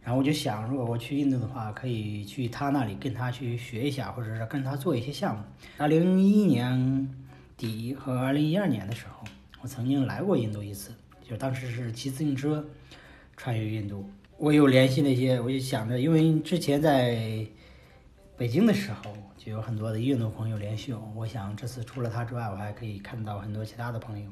[0.00, 5.42] 然后我就想，如果我去印度的话，可以去他那里跟他去学一下，或者是跟他做一些项目。
[5.78, 7.08] 二零一一年
[7.56, 9.26] 底和二零一二年的时候，
[9.62, 10.92] 我曾经来过印度一次，
[11.26, 12.62] 就当时是骑自行车
[13.34, 14.08] 穿越印度。
[14.36, 17.46] 我有联系那些，我就想着，因为之前在
[18.36, 24.28] 北京的时候就有很多的印度朋友联系我，我想这次除了他之外，我还可以看到很多其他的朋友，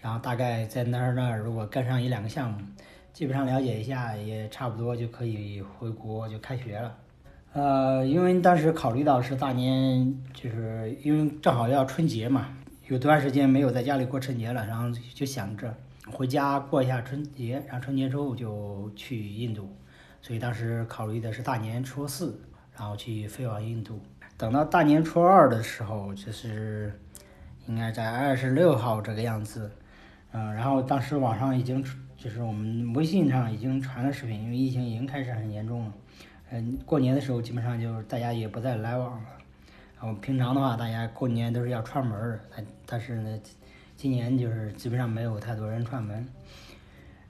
[0.00, 2.58] 然后大概在那儿那儿如果跟上一两个项目，
[3.12, 6.96] 基本上了解一下，也差不多就可以回国就开学了。
[7.54, 15.76] 呃，因为当时考虑到是大年，就是因为正好要春节嘛，有段时间没有在家里过春节了，然后就想着
[16.12, 19.68] 回家过一下春节，然后春节之后就去印度，
[20.20, 22.38] 所以当时考虑的是大年初四，
[22.76, 24.00] 然后去飞往印度。
[24.36, 26.92] 等到大年初二的时候，就是
[27.66, 29.70] 应该在二十六号这个样子，
[30.32, 31.82] 嗯，然后当时网上已经
[32.16, 35.92] 就是我们微信上已经传了视频，因为疫情已经开始很严重了。
[36.50, 39.28] 嗯，过年的时候基本上就大家也不再来往了。
[39.96, 43.40] 然后平常的话，大家过年都是要串门儿，但但是呢，
[44.04, 46.28] 今年就是基本上没有太多人串门。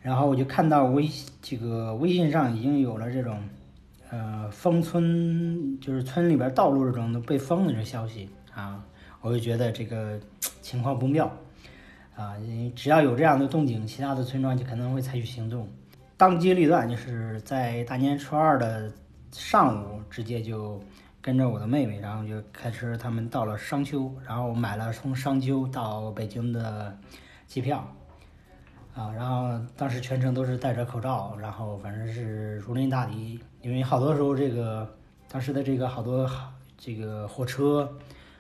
[0.03, 1.09] 然后我就看到微
[1.41, 3.39] 这个微信上已经有了这种，
[4.11, 8.85] 呃，封村，就是村里边道路这种都被封的这消息啊，
[9.21, 10.19] 我就觉得这个
[10.63, 11.31] 情况不妙
[12.17, 12.35] 啊，
[12.75, 15.69] 只要有这样的动静，其他的村庄就可能会采取行动。
[16.17, 18.91] 当机立断，就是在大年初二的。
[19.37, 20.81] 上午直接就
[21.25, 26.95] 跟着我的妹妹，然后就开车，他们到了商丘，然后买了从商丘到北京的
[27.47, 27.79] 机票，
[28.95, 34.87] 啊，然后当时全程都是戴着口罩，然后反正是如临大敌，因为好多时候这个
[35.27, 36.31] 当时的这个好多
[36.77, 37.91] 这个火车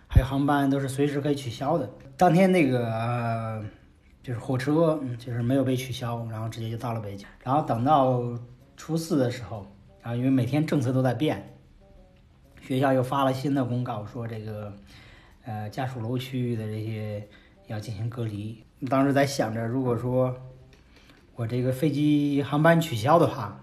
[0.06, 3.64] 还有航班都是随时可以取消的，当天那个
[4.22, 8.20] 就是火车就是没有被取消，然后直接就到了北京，然后等到
[8.76, 9.66] 初四的时候。
[10.02, 11.53] 啊，因为每天政策都在变，
[12.66, 14.72] 学校又发了新的公告，说这个，
[15.44, 17.28] 呃，家属楼区域的这些
[17.66, 18.64] 要进行隔离。
[18.88, 20.34] 当时在想着，如果说
[21.36, 23.60] 我这个飞机航班取消的话，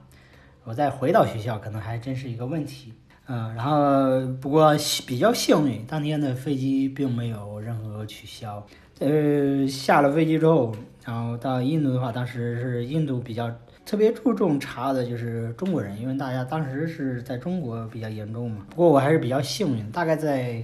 [0.64, 2.94] 我再回到学校可能还真是一个问题。
[3.26, 4.76] 嗯，然后不过
[5.08, 8.64] 比较幸运，当天的飞机并没有任何取消。
[9.00, 13.52] 呃，下了飞机之后，然后到印度的话，当时是印度比较。
[13.86, 18.66] 特别注重查的就是中国人，因为大家当时是在中国比较严重嘛。
[18.70, 20.64] 不过我还是比较幸运，大概在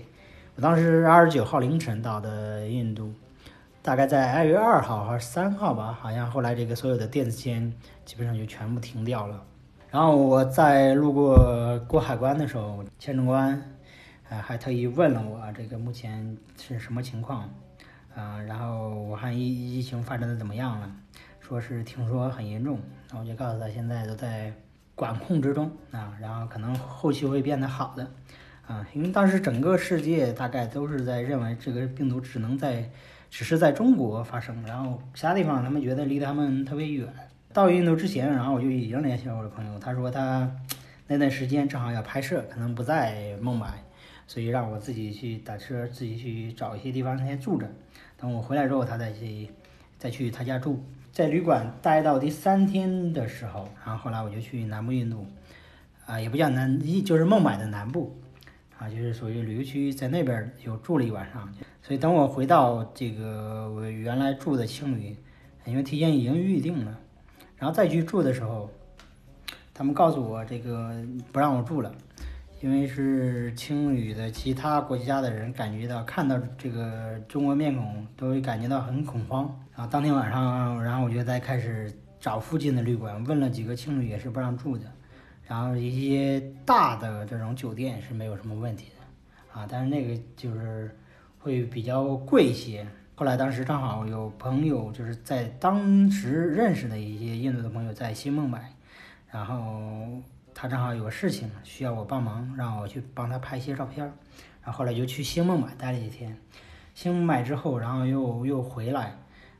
[0.55, 3.13] 我当时二十九号凌晨到的印度，
[3.81, 7.73] 大概在二月二号还是三号吧，好像后来这个所有的电子签
[8.05, 9.43] 基本上就全部停掉了。
[9.89, 13.53] 然后我在路过过海关的时候，签证官
[14.29, 17.49] 啊还特意问了我这个目前是什么情况
[18.15, 20.91] 啊，然后武汉疫疫情发展的怎么样了。
[21.39, 22.77] 说是听说很严重，
[23.09, 24.51] 然后我就告诉他现在都在
[24.95, 28.09] 管控之中啊，然后可能后期会变得好的
[28.65, 32.89] 啊，因为当时整个世界大概都是在认为这个病毒只能在
[33.29, 37.07] 只是在中国发生，然后其他地方他们觉得离他们特别远。
[37.53, 40.49] 到印度之前，然后我就已经联系了我的朋友，他说他
[41.07, 43.83] 那段时间正好要拍摄，可能不在孟买，
[44.27, 47.67] 所以让我自己去打车，自己去找一些地方先住着，
[48.17, 49.49] 等我回来之后，他再去
[49.97, 50.83] 再去他家住。
[51.17, 55.25] 在旅馆待到第三天的时候，然后后来我就去南部印度，
[56.05, 58.15] 啊，也不叫南，一就是孟买的南部，
[58.77, 61.51] 啊，就是属于旅游区，在那边又住了一晚上。
[61.81, 65.17] 所以等我回到这个我原来住的青旅，
[65.65, 66.95] 因为提前已经预定了，
[67.55, 68.69] 然后再去住的时候，
[69.73, 71.91] 他们告诉我这个不让我住了。
[72.61, 84.91] 因为是青旅的其他国家的人感觉到看到这个中国面孔都会感觉到很恐慌，然后当天晚上，然后我就在开始找附近的旅馆，问了几个青旅也是不让住的，
[85.43, 90.97] 然后一些大的这种酒店是没有什么问题的，啊，但是那个就是
[91.37, 92.87] 会比较贵一些。
[93.13, 98.73] 后来当时正好有朋友就是在当时认识的一些印度的朋友在新孟买，
[99.29, 100.19] 然后。
[100.59, 104.11] 他正好有个事情需要我帮忙，让我去帮他拍一些照片儿。
[104.63, 106.35] 然后后来就去新孟买待了几天。
[106.95, 109.15] 新孟买之后，然后又又回来，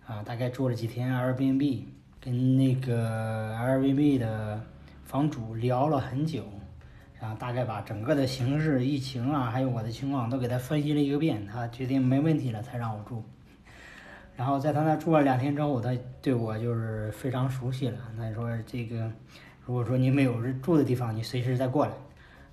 [0.08, 1.84] 啊，大概住了几天 Airbnb，
[2.20, 4.60] 跟那个 Airbnb 的
[5.04, 6.44] 房主聊了很久，
[7.20, 11.46] 然后大概把整个的形势、疫情啊，还有我的情况都给他分析了一个遍。
[11.46, 13.24] 他决定没问题了，才让我住。
[14.36, 17.98] 然后在他那住了两天之后，他对我就是非常熟悉了。
[18.18, 19.12] 他说这个。
[19.66, 21.92] 如果说你没有住的地方，你随时再过来。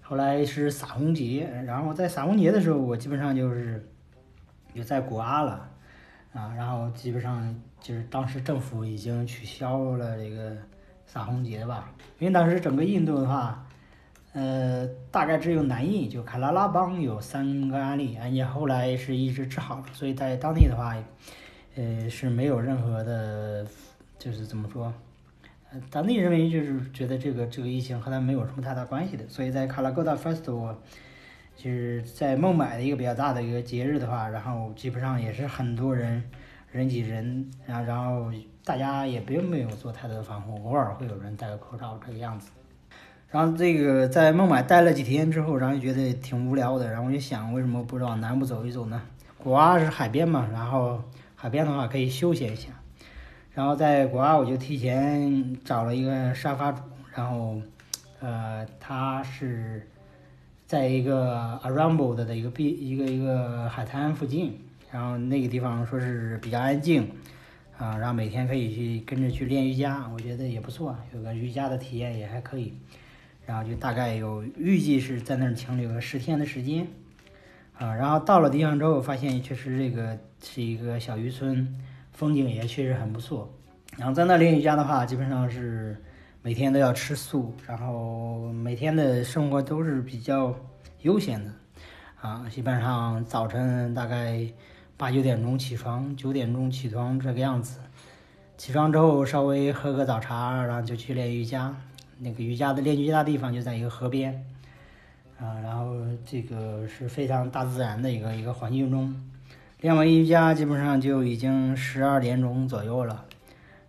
[0.02, 3.88] 后来是撒红节，然后在撒红节的时候，我基本上就是
[4.72, 5.70] 也在古阿了
[6.34, 10.54] 啊，然后基本上就是当时政府已经取消了这个
[11.06, 13.64] 撒红节吧，因为当时整个印度的话，
[14.32, 20.96] 呃，大概只有南印就卡拉拉邦有三个案例，而且后来是一直治好了，所以在当地的话，
[21.76, 23.64] 呃，是没有任何的，
[24.18, 24.92] 就是怎么说？
[25.70, 30.74] 呃当地人民就是觉得这个这个疫情和他没有什么太大关系的，所以在卡拉戈达 Festival，
[31.56, 36.22] 就是在孟买的一个比较大的一个节日的话，然后基本上也是很多人
[36.70, 38.32] 人挤人，然后然后
[38.64, 42.50] 大家也并没有做太多的防护，偶尔会有人戴个口罩这个样子。
[43.30, 49.02] 然后这个在孟买待了几天之后，然后就觉得挺无聊的，然后我就想，为什么不往南部走一走呢？
[49.38, 51.02] 古阿是海边嘛，然后
[51.34, 52.70] 海边的话可以休闲一下。
[53.52, 56.82] 然后在古阿我就提前找了一个沙发主，
[57.14, 57.60] 然后
[58.20, 59.86] 呃，他是
[60.74, 64.58] 在一个 Arambo 的一个壁一个一个海滩附近，
[64.90, 67.08] 然后那个地方说是比较安静。
[67.78, 72.72] 啊，然后每天可以去跟着去练瑜伽，我觉得也不错，有个瑜伽的体验也还可以。
[73.46, 76.88] 然后就大概有预计是在那儿停留个十天的时间，
[77.78, 81.72] 啊，然后到了地方之后，发现确实这个是一个小渔村，
[82.12, 83.52] 风景也确实很不错。
[83.96, 85.96] 然后在那练瑜伽的话，基本上是
[86.46, 90.54] 每天都要吃素，然后每天的生活都是比较
[91.00, 91.50] 悠闲的，
[92.20, 94.46] 啊，基本上早晨大概。
[94.96, 97.80] 八九点钟起床，九点钟起床这个样子。
[98.56, 101.74] 起床之后稍微喝个早茶，然后就去练瑜伽。
[102.20, 104.32] 那个瑜伽的练瑜伽的地方就在一个河边，
[105.40, 109.12] 啊，然后这个是非常大自然的一个一个环境中。
[109.80, 113.24] 练完瑜伽基本上就已经十二点钟左右了，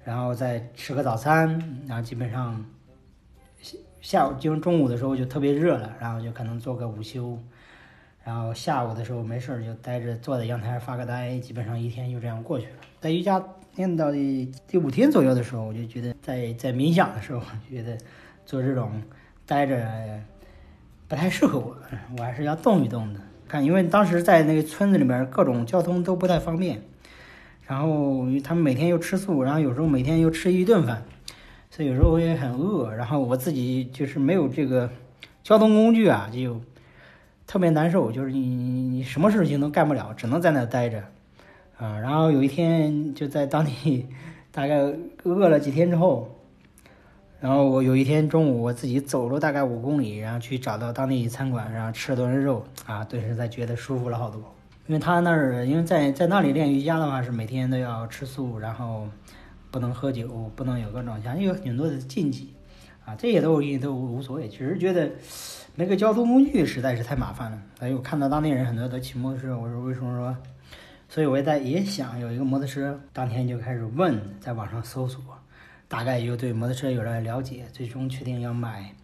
[0.06, 2.64] 然后再吃个早餐，然后基本上
[3.99, 7.38] 下午就中午的时候就特别热了，然后就可能做个午休。
[8.24, 12.74] 然后下午的时候没事儿就待着坐在阳台上发个呆，基本上一天就这样过去了。
[12.99, 13.43] 在瑜伽
[13.76, 17.97] 练到第第五天左右的时候，我就觉得在在冥想的时候，觉得
[18.45, 19.01] 做这种
[19.45, 19.88] 待着
[21.08, 21.76] 不太适合我，
[22.18, 23.20] 我还是要动一动的。
[23.47, 26.82] 看，因为当时在那个村子里面，各种交通都不太方便，
[27.68, 31.03] 然后他们每天又吃素，然后有时候每天又吃一顿饭，
[31.70, 32.93] 所以有时候我也很饿。
[32.93, 34.89] 然后我自己就是没有这个
[35.43, 36.61] 交通工具啊，就。
[37.47, 41.03] 特别难受，就是你你什么事情都干不了，只能在那待着，
[41.78, 44.07] 啊，然后有一天就在当地，
[44.51, 44.80] 大概
[45.22, 46.28] 饿了几天之后，
[47.39, 54.41] 然后我有一天中午我自己走了大概五公里，然后去找到当地餐馆，然后吃了顿肉，啊，顿时才觉得舒服了好多。
[54.88, 59.07] 因为他那儿，因为在在那里练瑜伽的话是每天都要吃素，然后
[59.71, 62.53] 不能喝酒，不能有各种像有很多的禁忌，
[63.05, 65.09] 啊，这些都都无所谓，只是觉得。
[65.77, 67.61] 那个交通工具实在是太麻烦了。
[67.81, 70.33] 哎，我看到当地人很多都骑摩托车，我说为什么说？
[71.09, 72.97] 所以我也在也想有一个摩托车。
[73.11, 75.21] 当天就开始问，在网上搜索，
[75.89, 78.95] 大概就对摩托车有了了解，最终确定要买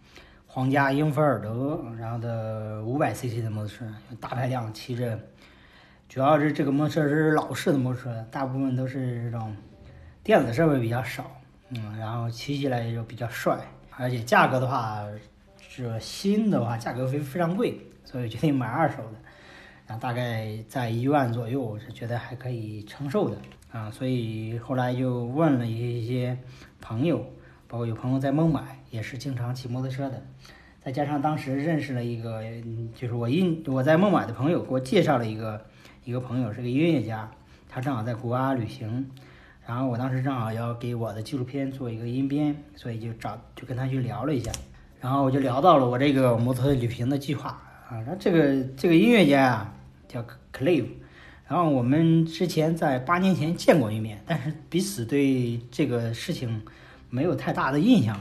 [0.46, 3.84] 皇家英菲尔德，然后的五百 cc 的摩托车，
[4.18, 5.18] 大排量骑着。
[6.12, 9.56] 主要是这个摩托车是老式的摩托车，大部分都是这种
[10.22, 11.24] 电子设备比较少，
[11.70, 13.58] 嗯，然后骑起来也就比较帅，
[13.96, 15.02] 而且价格的话。
[15.74, 19.18] 这新的话价格非非常贵，所以决定买二手的，
[19.86, 23.38] 然后大概在一万左右，我是觉得还可以承受的
[23.70, 23.90] 啊。
[23.90, 26.36] 所以后来就问了一些
[26.78, 27.24] 朋友，
[27.66, 30.22] 包括有朋友在孟买也是经常骑摩托车的，
[30.84, 32.42] 再加上当时认识了一个，
[32.94, 35.64] 就是我印我在孟买的朋友给我介绍了一个
[36.04, 37.30] 一个朋友是个音乐家，
[37.68, 39.08] 他正好在古巴旅行，
[39.64, 44.50] 然后我当时正好要给我的纪录片做一个音编，所以就找就跟他去聊了一下。
[45.00, 47.50] 然后我就聊到了我这个摩托旅行的计划
[47.88, 49.74] 啊，然后这个这个音乐家啊
[50.08, 50.88] 叫 Clive，
[51.46, 56.62] 然后我们之前在八年前见过一面，但是彼此对这个事情
[57.10, 58.16] 没有太大的印象，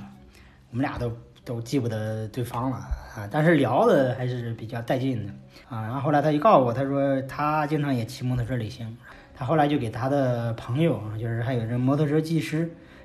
[0.70, 1.12] 我们俩都
[1.44, 2.80] 都记不得对方了
[3.16, 5.34] 啊，但是聊的还是比较带劲的
[5.70, 5.82] 啊。
[5.82, 8.98] 然后后来他就告诉我，他说他经常也骑摩托车旅行，
[9.34, 12.60] 他后来就给他的朋友，就是还有这摩托车技师，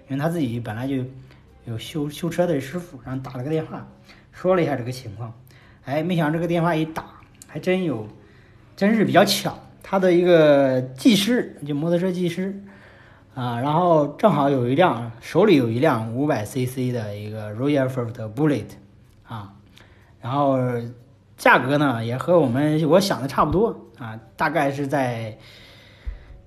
[0.08, 1.04] 因为他自己本来就。
[1.68, 3.84] 有修修车的师傅，然后打了个电话，
[4.30, 5.34] 说了一下这个情况，
[5.84, 7.04] 哎，没想到这个电话一打，
[7.48, 8.06] 还真有，
[8.76, 12.62] 真是比较巧，他的一个技师，就摩托车技师，
[13.34, 18.66] 啊，然后正好有一辆手里有一辆五百 cc 的一个 Royal Enfield Bullet，
[20.26, 20.58] 然后
[21.36, 25.38] 价格呢也和我们我想的差不多啊，大概是在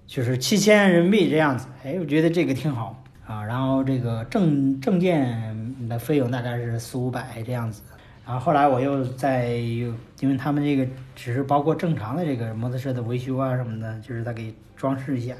[0.05, 3.01] 就是七千人民币这样子，哎，我觉得这个挺好。
[3.25, 7.83] 啊，然后这个证证件的费用大概是四五百这样子，
[8.25, 15.35] 然后后来我又在，因为他们这个只是包括正常的这个摩托车的维修啊什么的，就是他给装饰一下，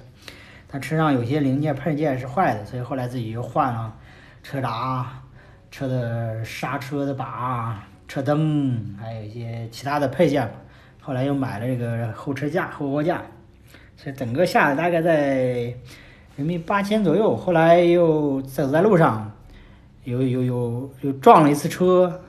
[0.68, 3.92] 他车上有些零件配件是坏的，所以后来自己又换了
[4.44, 5.08] 车闸、
[5.72, 10.51] 车的刹车的把、车灯，还有一些其他的配件，
[10.99, 13.22] 后来又买了这个后车架、后货架，
[13.95, 15.74] 所以整个下来大概在。
[16.36, 19.30] 人民币八千左右，后来又走在路上，
[20.05, 22.22] 又又又又撞了一次车，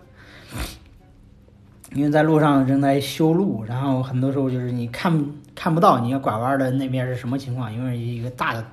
[1.93, 8.67] 因为在路上正在修路，然后很多时候就是你看看不到你要拐弯的那边是什么情况，因为一个大的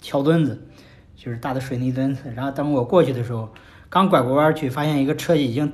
[0.00, 0.60] 桥墩子，
[1.14, 3.48] 就是大的水泥墩子，然后等我过去的时候，
[3.88, 5.72] 刚拐过弯去，发现一个车已经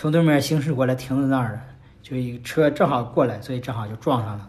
[0.00, 1.60] 从对面行驶过来，停在那儿了。
[2.04, 4.46] 就一个车正好过来，所以正好就撞上了，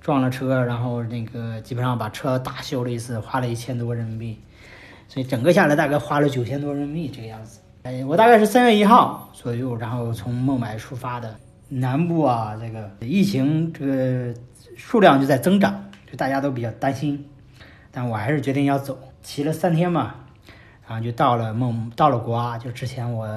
[0.00, 4.40] 撞了车，然后那个基本上把车大修了一次，花了一千多人民币，
[5.08, 7.60] 所以整个下来大概花了九千多人民币这个样子。
[7.82, 11.36] 哎，我大概是三月一号左右，然后从孟买出发的。
[11.68, 14.34] 南部啊，这个疫情这个
[14.74, 17.28] 数量就在增长，就大家都比较担心，
[17.90, 20.14] 但我还是决定要走，骑了三天嘛，
[20.88, 23.28] 然后就到了孟，到了国阿，就之前我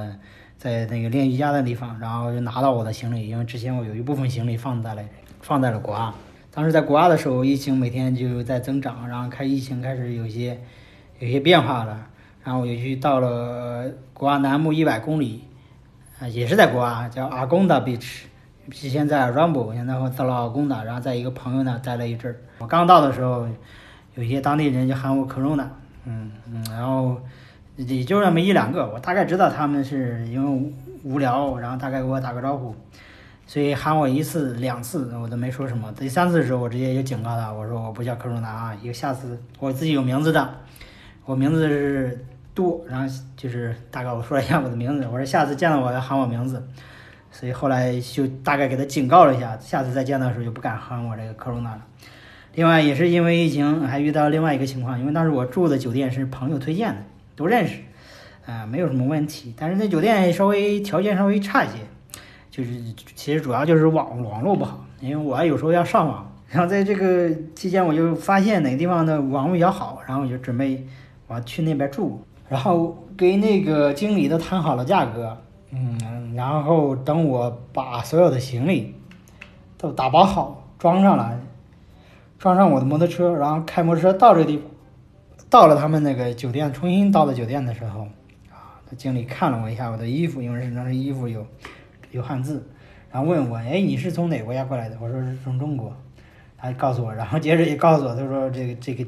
[0.65, 5.03] 在那个练瑜伽的地方，然后就拿到我的行李，因为之前我有一部分行李放在了
[5.39, 6.11] 放在了国外，
[6.51, 10.59] 当时在国外的时候，疫情每天就在增长，然后开疫情开始有些
[11.19, 12.07] 有些变化了，
[12.43, 15.43] 然后我就去到了国外南部一百公里。
[16.19, 18.21] 啊，也是在国啊，叫阿贡达 beach，
[18.71, 22.39] 之前在 Rumble，现在我到了阿贡达，然后在一个朋友那待了一阵儿。
[22.57, 23.47] 我刚到的时候，
[24.15, 25.67] 有些当地人就喊我 Corona，
[26.05, 27.19] 嗯嗯，然后
[27.75, 30.73] 也就那么一两个，我大概知道他们是因为
[31.03, 32.75] 无聊，然后大概给我打个招呼，
[33.45, 35.91] 所以喊我一次两次我都没说什么。
[35.93, 40.57] 第三次的时候，我直接就警告他，我说我不叫 Corona 啊，一个下次我自己有名字的，
[41.25, 42.25] 我名字是。
[42.55, 46.65] 杜，然后就是大概我说了一下我的名字，我说下次见到我要喊我名字，
[47.29, 51.81] 所以后来就大概给他警告了一下，下次再见到的时候就不敢喊我这个科罗娜了。
[52.53, 57.01] 另外也是因为疫情，还遇到另外一个情况，因为当时我住的酒店是朋友推荐的，
[57.35, 57.79] 都认识，
[58.45, 59.53] 啊，没有什么问题。
[59.57, 61.73] 但是那酒店稍微条件稍微差一些，
[62.49, 62.71] 就是
[63.15, 70.85] 其实主要就是网网络不好，因为我有时候要上网，然后在这个期间我就发现哪个地方的网络比较好，然后我就准备
[71.27, 72.21] 我去那边住。
[72.47, 75.35] 然后跟那个经理都谈好了价格，
[75.71, 78.95] 嗯，然后等我把所有的行李
[79.79, 81.39] 都打包好装上了，
[82.37, 84.65] 装上我的摩托车，然后开摩托车到这个地方，
[85.55, 88.01] 到了他们那个酒店，重新到了酒店的时候，
[88.51, 91.47] 啊，那经理看了我一下我的衣服，因为身上的衣服有
[92.11, 92.67] 有汉字，
[93.09, 94.97] 然后问我，哎，你是从哪个国家过来的？
[94.99, 95.95] 我说是从中国，
[96.57, 99.05] 他告诉我，然后接着也告诉我，他说这个这个。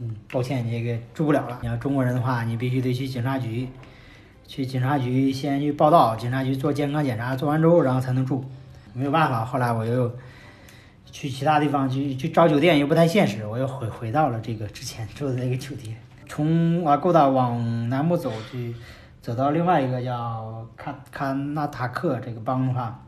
[0.00, 1.58] 嗯，抱歉，你这个住不了了。
[1.62, 3.66] 你要中国人的话，你必须得去警察局，
[4.46, 8.44] 去警察局先去报到，警察局做健康检查，做完之后然后才能住。
[8.92, 10.14] 没有办法，后来我又
[11.10, 15.96] 去其他地方去去找酒店，又不太现实，我又回回到了这个之前住的那个酒店。
[16.28, 18.74] 从瓦古达往南部走，去
[19.22, 23.04] 走到另外一个叫卡卡纳塔克这个邦的话，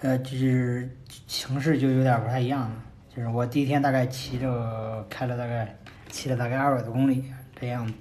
[0.00, 0.96] 呃，就是
[1.26, 2.72] 形势就有点不太一样了。
[3.14, 5.76] 就是我第一天大概骑着开了大概
[6.10, 7.24] 骑了大概二百多公里
[7.58, 7.92] 这样子，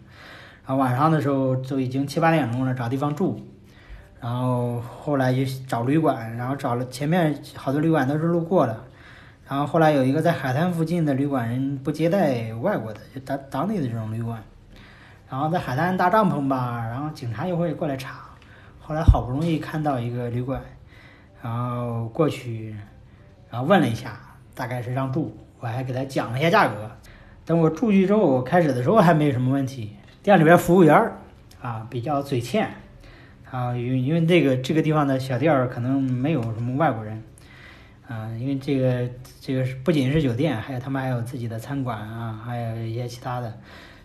[0.65, 3.39] 然后晚上的时候就已经七八点钟了，找地方住，
[4.25, 8.75] 然后后来就找旅馆，然后找了前面好多旅馆都是路过的，
[9.47, 14.41] 然后后来有一个在海滩附近的旅馆，人不接待外国的，就当当地的这种旅馆，
[15.29, 18.21] 然后在海滩搭帐篷吧，然后警察又会过来查，
[18.81, 20.59] 后来好不容易看到一个旅馆，
[21.43, 22.75] 然后过去，
[23.51, 24.19] 然后问了一下。
[24.55, 26.89] 大概是让住，我还给他讲了一下价格。
[27.43, 29.97] 等我住去之后，开始的时候还没什么问题。
[30.23, 31.11] 店里边服务员
[31.61, 32.73] 啊比较嘴欠，
[33.51, 37.23] 啊，因为因为这个这个地方的小店儿可能没有什么外国人，
[38.07, 43.57] 啊，因为这个这个不仅是酒店，还有他们还有自己的餐馆啊，还有一些其他的，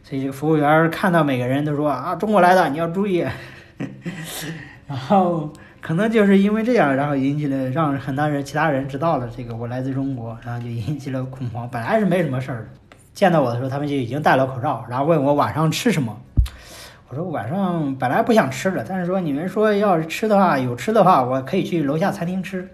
[0.03, 3.27] 所以这个服务员看到每个人都说啊，中国来的你要注意，
[4.87, 5.53] 然后。
[5.83, 11.67] 可能就是因为这样，然后引起了让很多人、其他人知道了这个我来自中国，然后就引起了恐慌。
[11.71, 12.69] 本来是没什么事儿，
[13.15, 16.21] 见到我的时候，他们就已经戴了口罩，然后问我晚上吃什么。
[17.11, 22.69] 我说晚上本来不想吃的，但是说你们说要是吃的话，有吃的话，我可以去楼下餐厅吃。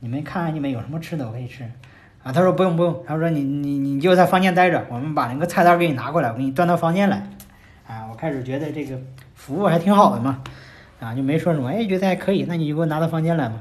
[0.00, 1.62] 你们看看你们有什么吃的，我可以吃。
[2.24, 7.24] 啊，他说不用不用，他说你你你就在房间待着，我们把那个菜单给你拿过来，我给你端到房间来。
[7.86, 8.98] 啊，我开始觉得这个
[9.36, 10.42] 服务还挺好的嘛。
[10.98, 13.60] 啊，就没说什么，哎，觉得还可以，那你就给我拿到房间来嘛。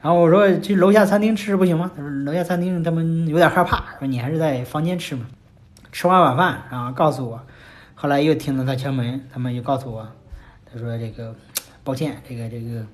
[0.00, 1.90] 然后我说去楼下餐厅吃不行吗？
[1.96, 5.26] 他说楼下餐厅他们有点害怕，说你还是在房间吃嘛。
[5.90, 7.40] 吃完晚饭，然后告诉我，
[8.00, 10.06] 后来又听到他敲门，他们就告诉我，
[10.64, 11.34] 他说这个
[11.82, 12.86] 抱歉，这个这个，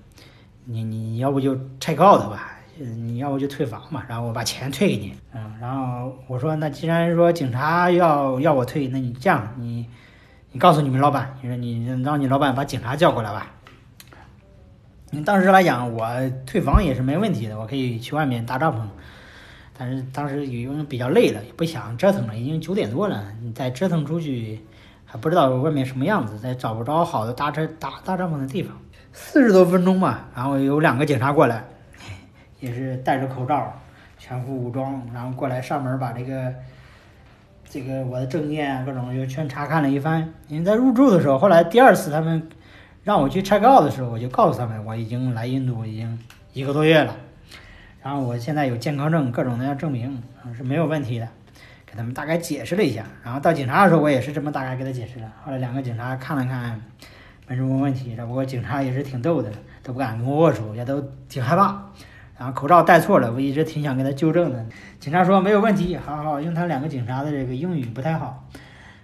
[0.65, 5.15] 你你要不就 check out 吧，你要不就退房嘛，然后我把钱退给你。
[5.35, 9.87] 嗯，然后我说那既然说警察要要我退，那你这样，你
[10.53, 13.53] 你告诉你们老板，你说你让你老板把警察叫过来吧。
[15.11, 16.09] 你当时来讲，我
[16.47, 18.81] 退房也是没问题的，我可以去外面搭帐篷。
[19.77, 24.61] 但是当时因为比较累了，也不想折腾了，已经九点多了，你再折腾出去，
[25.21, 28.77] 不知道外面什么样子，再找不着好的搭车搭搭帐篷的地方。
[29.13, 31.65] 四十多分钟吧，然后有两个警察过来，
[32.61, 33.73] 也是戴着口罩，
[34.19, 36.53] 全副武装，然后过来上门把这个
[37.69, 40.33] 这个我的证件啊各种就全查看了一番。
[40.49, 42.49] 因为在入住的时候，后来第二次他们
[43.05, 46.19] 让我去 check out 的时候，我就告诉他们我已经来印度已经
[46.53, 47.15] 一个多月了，
[48.03, 50.21] 然后我现在有健康证各种的要证明
[50.57, 51.29] 是没有问题的，
[51.95, 53.05] 给他们大概解释了一下。
[53.23, 55.31] 然后到警察的时候，我也是这么大概给他解释的。
[55.45, 56.81] 后来两个警察看了看，
[57.47, 58.17] 没什么问题。
[58.17, 59.49] 只不过警察也是挺逗的，
[59.81, 61.81] 都不敢跟我握手，也都挺害怕。
[62.37, 64.67] 然后口罩戴错了，我一直挺想给他纠正的。
[64.99, 66.41] 警察说没有问题，好好。
[66.41, 68.45] 因为他两个警察的这个英语不太好，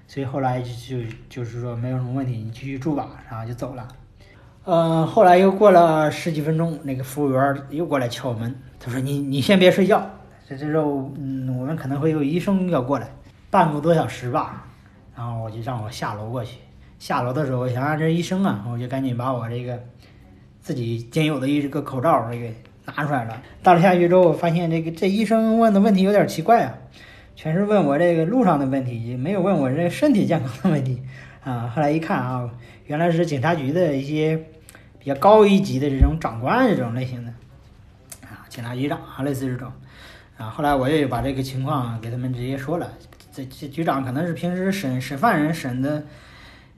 [0.09, 0.69] 所以后来就
[0.99, 3.87] 就就是说没有什么问题，你继续住吧，然后就走了。
[4.65, 10.11] 嗯，后来又过了十几分钟，那个服务员又过来敲门，他说：“你你先别睡觉，
[10.57, 13.09] 这这候嗯，我们可能会有医生要过来，
[13.51, 14.67] 半个多小时吧。”
[15.17, 16.59] 然后我就让我下楼过去。
[16.99, 19.79] 下楼的时候，我想啊这医生啊，我就赶紧把我这个
[20.61, 22.55] 自己仅有的一个口罩给。
[22.97, 26.75] 拿出来了，到了下去之后，我发现这个这医生问的问题有点奇怪啊，
[27.37, 31.01] 全是问我这个路上的问题，也没有问我这身体健康的问题
[31.45, 31.71] 啊。
[31.73, 32.51] 后来一看啊，
[32.87, 34.37] 原来是警察局的一些
[34.99, 37.31] 比较高一级的这种长官这种类型的
[38.23, 39.71] 啊，警察局长啊，类似这种
[40.41, 40.51] 啊。
[40.51, 42.91] 后来我也把这个情况给他们直接说了，
[43.33, 46.03] 这这局长可能是平时审审犯人审的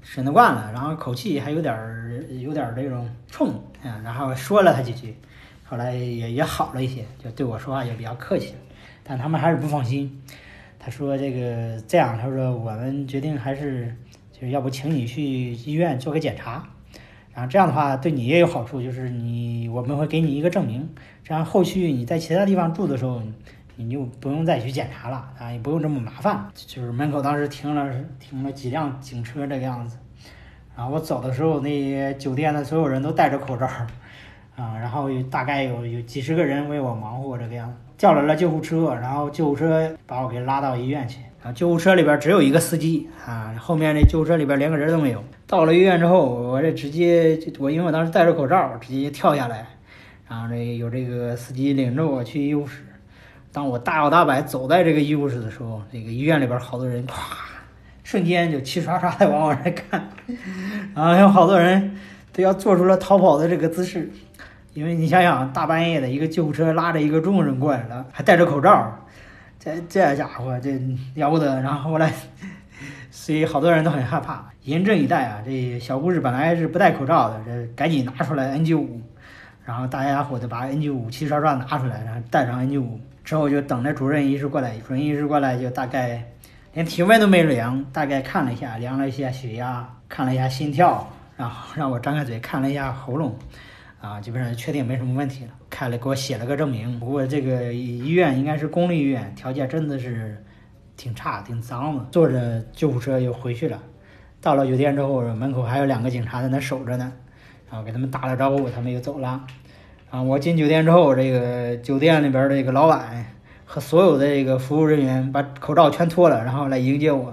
[0.03, 3.49] 审的惯了，然后口气还有点儿有点儿这种冲
[3.83, 5.17] 啊，然后说了他几句。
[5.65, 8.55] 后来也也好了一些，就对我说话也比较客气，
[9.03, 10.23] 但他们还是不放心。
[10.79, 13.97] 他说：“这个这样，他说我们决定还是
[14.33, 16.69] 就是要不请你去医院做个检查，
[17.35, 20.89] 然后这样的话对你也有好处，就是你我们会给你一个证明，
[21.25, 23.23] 这样后续你在其他地方住的时候，
[23.77, 26.47] 你就不用再去检查了啊，也不用这么麻烦。
[26.55, 29.97] 就是门口当时停了停了几辆警车这个样子，
[30.77, 33.69] 然后我走的时候，那酒店的所有人都戴着口罩。”
[34.57, 41.19] 啊，然后有大概有有几十个人为我忙活这个样子，叫来了救护车，然后救护车把我给拉到医院去。
[41.43, 45.25] 然后救护车里边只有一个司机啊，后面那救护车里边连个人都没有。
[45.47, 49.67] 到了医院之后，我这直接我因为我当时戴着口罩，直接跳下来，
[50.29, 52.85] 然后这有这个司机领着我去医务室。
[53.51, 57.13] 当我大摇大摆走在这个医务室的时候，这个医院里边好多人，咵，
[58.05, 60.09] 瞬间就齐刷刷的往我这看，
[60.95, 61.99] 然后有好多人
[62.33, 64.09] 都要做出了逃跑的这个姿势。
[64.75, 68.99] 因为你想想，大半夜的一个救护车拉着一个重人过来了，还戴着口罩，
[69.59, 70.81] 这这家伙这
[71.15, 71.61] 了不得。
[71.61, 72.11] 然后后来，
[73.11, 75.43] 所以好多人都很害怕，严阵以待啊。
[75.45, 78.87] 这小护士本来是不戴口罩的，这赶紧拿出来 N95，
[79.67, 82.87] 然后大家伙都把 N95 齐刷刷拿出来，然后戴上 N95
[83.23, 84.75] 之后就等着主任医师过来。
[84.79, 86.25] 主任医师过来就大概
[86.73, 91.07] 连体温都没量，大概看了一下，量了一下血压，看了一下心跳，
[91.37, 93.37] 然后让我张开嘴看了一下喉咙。
[94.03, 96.99] 啊，基本上确定没什么问题了，开了给我写了个证明。
[96.99, 100.45] 不过这个医院应该是公立医院，条件真的是
[100.97, 102.05] 挺差、挺脏的。
[102.11, 103.81] 坐着救护车又回去了。
[104.41, 107.13] 到了酒店之后，门口还有两个警察在那守着呢，
[107.71, 109.47] 然后给他们打了招呼，他们又走了。
[110.11, 113.25] 啊，我进酒店之后，这个酒店里边的这个老板
[113.65, 117.33] 和所有的这个服务人员把口罩全脱了，然后来迎接我。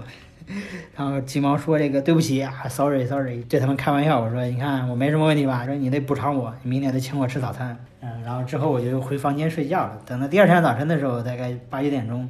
[0.96, 4.20] 然后急忙说：“这个对不起啊，sorry sorry，对他们开玩笑。
[4.20, 5.64] 我说你看我没什么问题吧？
[5.64, 7.76] 说你得补偿我，你明天得请我吃早餐。
[8.00, 9.98] 嗯，然后之后我就回房间睡觉了。
[10.04, 12.28] 等到第二天早晨的时候，大概八九点钟，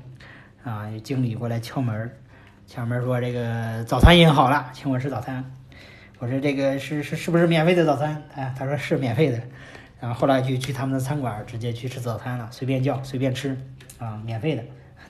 [0.64, 2.10] 啊，经理过来敲门，
[2.66, 5.44] 敲门说这个早餐已经好了，请我吃早餐。
[6.18, 8.22] 我说这个是是是不是免费的早餐？
[8.36, 9.40] 啊，他说是免费的。
[10.00, 13.56] 然后后来就去他们的餐馆直接去吃早餐了，随便叫随便吃，
[13.98, 14.62] 啊，免费的，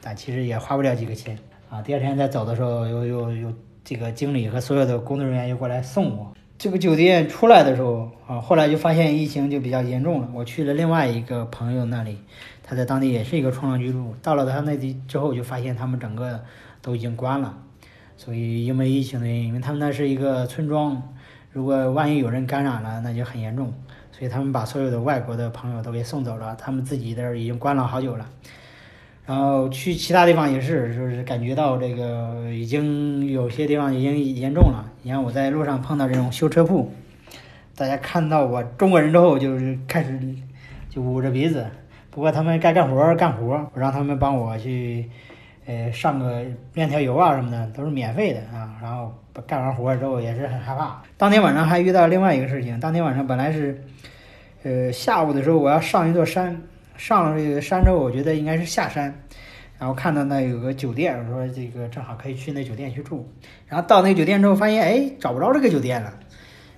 [0.02, 1.38] 但其实也花不了几个钱。
[1.70, 3.52] 啊，第二天再走的时候，又又又
[3.84, 6.34] 这个经理和所有的工作人员又过来送我。
[6.58, 10.28] 这个酒店出来的时候，啊，后来就发现疫情就比较严重了。
[10.34, 12.18] 我去了另外一个朋友那里，
[12.64, 14.14] 他在当地也是一个创伤居住。
[14.20, 16.40] 到了他那里之后，就发现他们整个
[16.82, 17.56] 都已经关了。
[18.16, 21.00] 所以因为疫情的原因，因为他们那是一个村庄，
[21.52, 23.72] 如果万一有人感染了，那就很严重。
[24.10, 28.28] 所以他们把所有的外国的朋友都给送走了，他们自己的已经关了好久了。
[29.30, 34.84] 然后去其他地方也是，就是感觉到这个已经有些地方已经严重了。
[35.02, 36.92] 你看我在路上碰到这种修车铺，
[37.76, 40.18] 大家看到我中国人之后，就是开始
[40.88, 41.64] 就捂着鼻子。
[42.10, 45.08] 不过他们该干活干活，我让他们帮我去，
[45.64, 46.42] 呃，上个
[46.74, 48.74] 面条油啊什么的，都是免费的啊。
[48.82, 49.14] 然后
[49.46, 51.00] 干完活之后也是很害怕。
[51.16, 53.80] 当天晚上还遇到另外一个事情，当天晚上本来是，
[54.64, 56.60] 呃，下午的时候我要上一座山。
[57.01, 59.05] 上了这个山之后，我觉得应该是下山，
[59.78, 63.26] 然后看到那有个酒店，我说这个正好可以去那酒店去住。
[63.66, 66.12] 然后到那酒店之后，发现哎找不着这个酒店了，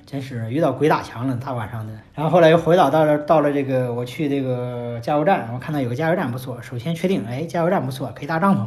[0.07, 1.93] 真是遇到鬼打墙了，大晚上的。
[2.15, 8.61] 然后后来又回到到了到了这个我去这个加油站，我看到有个加油站不错，首先确定哎加油站不错，可以搭帐篷。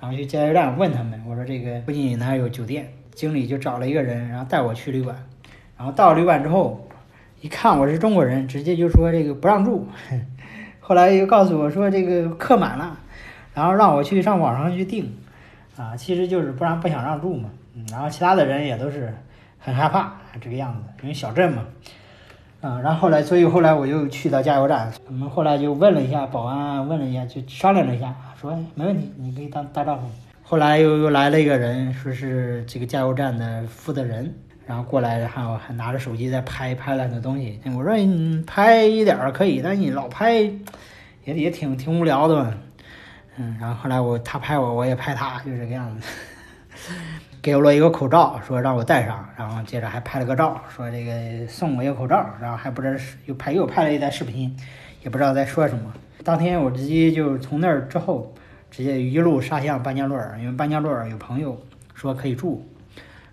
[0.00, 2.92] 然后去加油站问他们，我说这个附近哪有酒店？
[3.14, 5.16] 经理就找了一个人，然后带我去旅馆。
[5.76, 6.88] 然后到了旅馆之后，
[7.40, 9.86] 一看我是中国人，直接就说这个不让住。
[10.88, 12.96] 后来又告诉我说这个客满了，
[13.52, 15.14] 然后让我去上网上去订。
[15.76, 17.50] 啊，其实就是不然不想让住嘛。
[17.90, 19.14] 然后其他的人也都是
[19.58, 21.62] 很害怕这个样子，因为小镇嘛。
[22.62, 30.08] 啊，然后后来，所以后来我又去到加油站，我们后来就问了一下保安，问了一下，就商量了一下，说没问题，你可以打打招呼。
[30.42, 34.34] 后来又又来了一个人，说是这个加油站的负责人，
[34.68, 37.58] 然后过来，还有还拿着手机在拍拍了很多东西。
[37.74, 40.52] 我说你拍一点儿可以，但是你老拍也
[41.24, 42.54] 也挺挺无聊的嘛。
[43.38, 46.06] 嗯，然后后来我他拍我，我也拍他，就这个样子。
[47.40, 54.54] 给我了一个口罩，说让我戴上，然后接着还拍了个照，说这个送我一个口罩，然后还不知道又拍又拍了一段视频，
[55.02, 55.90] 也不知道在说什么。
[56.22, 58.34] 当天我直接就从那儿之后，
[58.70, 61.58] 直接一路杀向班加罗尔，因为班加罗尔有朋友
[61.94, 62.62] 说可以住，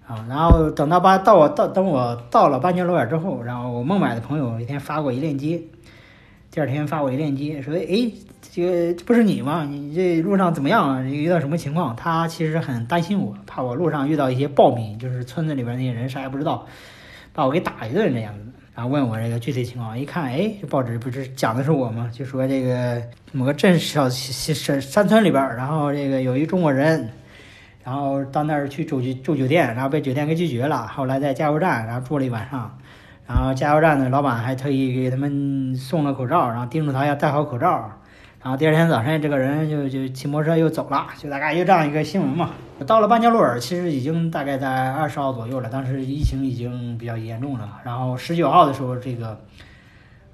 [0.07, 5.61] 啊，然后等到八到我到等我到了班加罗尔之后，然后我孟买的朋友一天发过一链接，
[6.51, 8.11] 第二天发过一链接，说哎。
[8.53, 9.67] 这个不是你吗？
[9.69, 11.05] 你这路上怎么样？
[11.05, 11.93] 遇到什么情况？
[11.93, 16.65] 他其实很担心我，怕我路上遇到一些暴民，就是村子里边那些人啥也不知道，
[17.33, 18.39] 把我给打一顿这样子。
[18.73, 22.09] 然后问我这个具体情况，一看，哎，这报纸不是讲的是我吗？
[22.13, 23.01] 就说这个
[23.33, 27.09] 某个镇小山山村里边，然后这个有一中国人，
[27.85, 30.87] 然后到那儿去住住酒店，然后被酒店给拒绝了。
[30.87, 32.77] 后来在加油站，然后住了一晚上，
[33.27, 37.91] 然后加油站的老板还特意给他们送了口罩，然后叮嘱他要戴好口罩。
[38.41, 42.49] 然后第二天早晨，这个人就就骑摩托车又走了，就大概就这样一个新闻嘛。
[42.87, 47.79] 到了班加罗尔，其实已经大概在二十号左右了，当时疫情已经比较严重了。
[47.83, 49.39] 然后十九号的时候，这个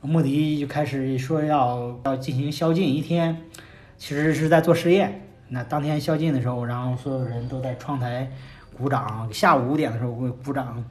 [0.02, 3.38] 穆迪就开始说要要进行宵禁一天，
[3.98, 5.28] 其实是在做实验。
[5.54, 8.32] 那当天宵禁的时候，然后所有人都在窗台
[8.78, 10.84] 鼓掌，下午五点的时候会鼓掌。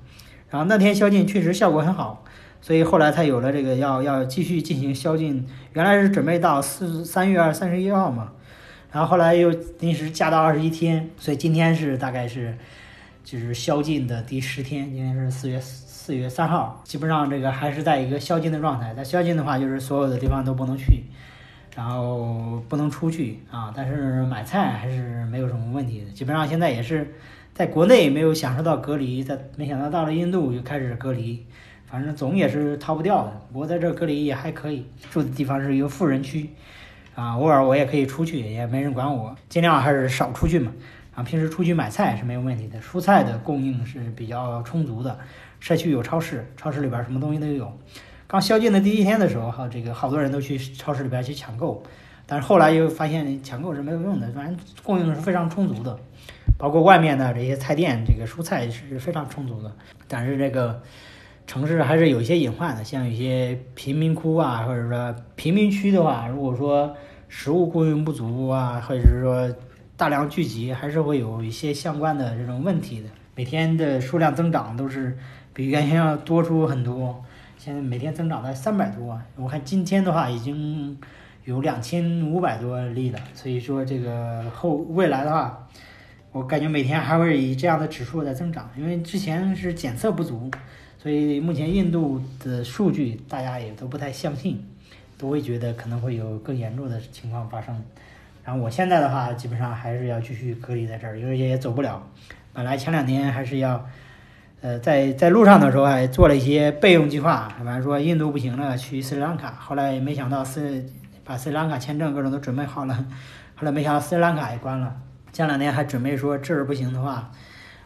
[0.50, 2.24] 然后那天宵禁确实效果很好。
[2.62, 8.32] 所以后来才有了这个要要继续进行宵禁，原来是准备到四三月二三十一号嘛，
[8.92, 9.48] 然后后来又
[9.78, 12.54] 临时加到二十一天，所以今天是大概是
[13.24, 18.92] 就是宵禁的第十天，今天是四月四月三号，基本上这个还是在一个宵禁的状态。
[18.92, 21.04] 在宵禁的话，就是所有的地方都不能去，
[21.76, 26.10] 然后不能出去啊，但是买菜还是没有什么问题的。
[26.10, 27.14] 基本上现在也是
[27.54, 31.46] 在国内没有享受到隔离，在没想到到了印度就开始隔离。
[31.86, 33.32] 反正总也是逃不掉的。
[33.52, 36.50] 不过在这隔离也还可以，住的地方是一个富人区，
[37.16, 40.72] 啊，偶尔我也可以出去，也没人管我，尽量还是少出去嘛。
[41.16, 45.18] 啊，平时出去买菜是没有问题的，蔬菜的供应是比较充足的，
[45.58, 47.76] 社区有超市，超市里边什么东西都有。
[48.30, 51.82] 刚宵禁的第一天的时候，哈，这个好多人都去超市里边去抢购，
[52.26, 55.98] 但是后来又发现抢购是没有用的，反正供应是非常充足的，
[56.56, 59.72] 包括外面的这些菜店，这个蔬菜是非常充足的，
[60.06, 60.80] 但是这个。
[61.46, 66.94] 城市还是有一些隐患的，像有些贫民窟啊，或者说贫民区的话，如果说
[67.26, 69.52] 食物供应不足啊，或者是说
[69.96, 73.08] 大量聚集，还是会有一些相关的这种问题的。
[73.34, 75.18] 每天的数量增长都是
[75.52, 77.20] 比原先要多出很多，
[77.62, 80.98] 现在每天增长在三百多，我看今天的话已经
[81.44, 83.20] 有两千五百多例了。
[83.34, 85.68] 所以说这个后未来的话，
[86.32, 90.50] 我感觉每天还会以这样的指数在增长，因为之前是检测不足。
[90.96, 94.66] 所以目前印度的数据大家也都不太相信，
[95.18, 97.78] 都会觉得可能会有更严重的情况发生。
[98.42, 102.02] 然后我现在的话，基本上还是要继续隔离在这儿，因为也走不了。
[102.54, 103.86] 本来前两天还是要，
[104.60, 110.84] 呃，在在路上的时候还做了一些备用计划，反正说印度不行了去斯里兰卡，后来没想到斯
[111.24, 112.94] 把斯里兰卡签证各种都准备好了，
[113.54, 114.96] 后来没想到斯里兰卡也关了。
[115.32, 117.30] 前两天还准备说这儿不行的话。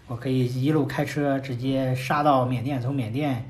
[0.06, 3.48] 我可以一路开车直接杀到缅甸，从缅甸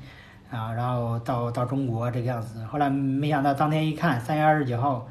[0.49, 2.63] 啊，然后到到中国这个样子。
[2.63, 5.05] 后来没想到当天一看，三月二十九号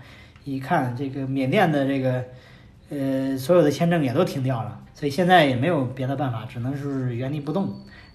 [0.45, 2.25] 一看，这个缅甸的这个
[2.89, 7.75] 呃所有的签证也都停掉了，所以现在也没有别的办法，只能是原地不动，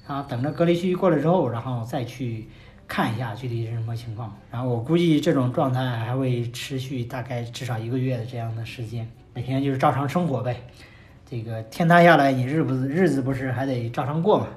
[0.09, 2.47] 啊等着隔离区过了之后，然后再去
[2.87, 4.35] 看一下具体是什么情况。
[4.49, 10.59] 然后我估计这种状态还会持续大概至少一个月的这样的时间，每天就是照常生活呗。
[11.29, 14.47] 这个天塌下来，你日不日子不是还得照常过嘛？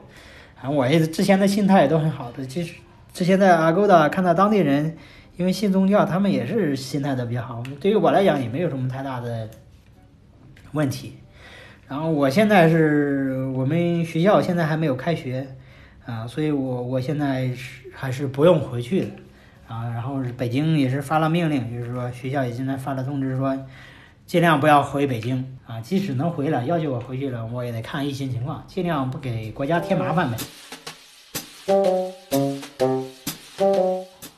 [0.56, 2.46] 反正，我也之前的心态也都很好的。
[2.46, 2.74] 其实
[3.12, 4.96] 之前在阿勾达看到当地人，
[5.36, 7.62] 因为信宗教，他们也是心态都比较好。
[7.78, 9.50] 对于我来讲，也没有什么太大的
[10.72, 11.18] 问题。
[11.92, 15.46] 然后我现在是我们学校现在还没有开学
[16.06, 19.08] 啊，所以我我现在是还是不用回去的
[19.68, 19.90] 啊。
[19.90, 23.54] 然后北京也是发了命令，就是说学校也现在发了通知说。
[24.24, 30.38] 尽量不要回北京啊，即使能回来，要求我回去了，我也得看疫情情况，尽量不给国家添麻烦呗。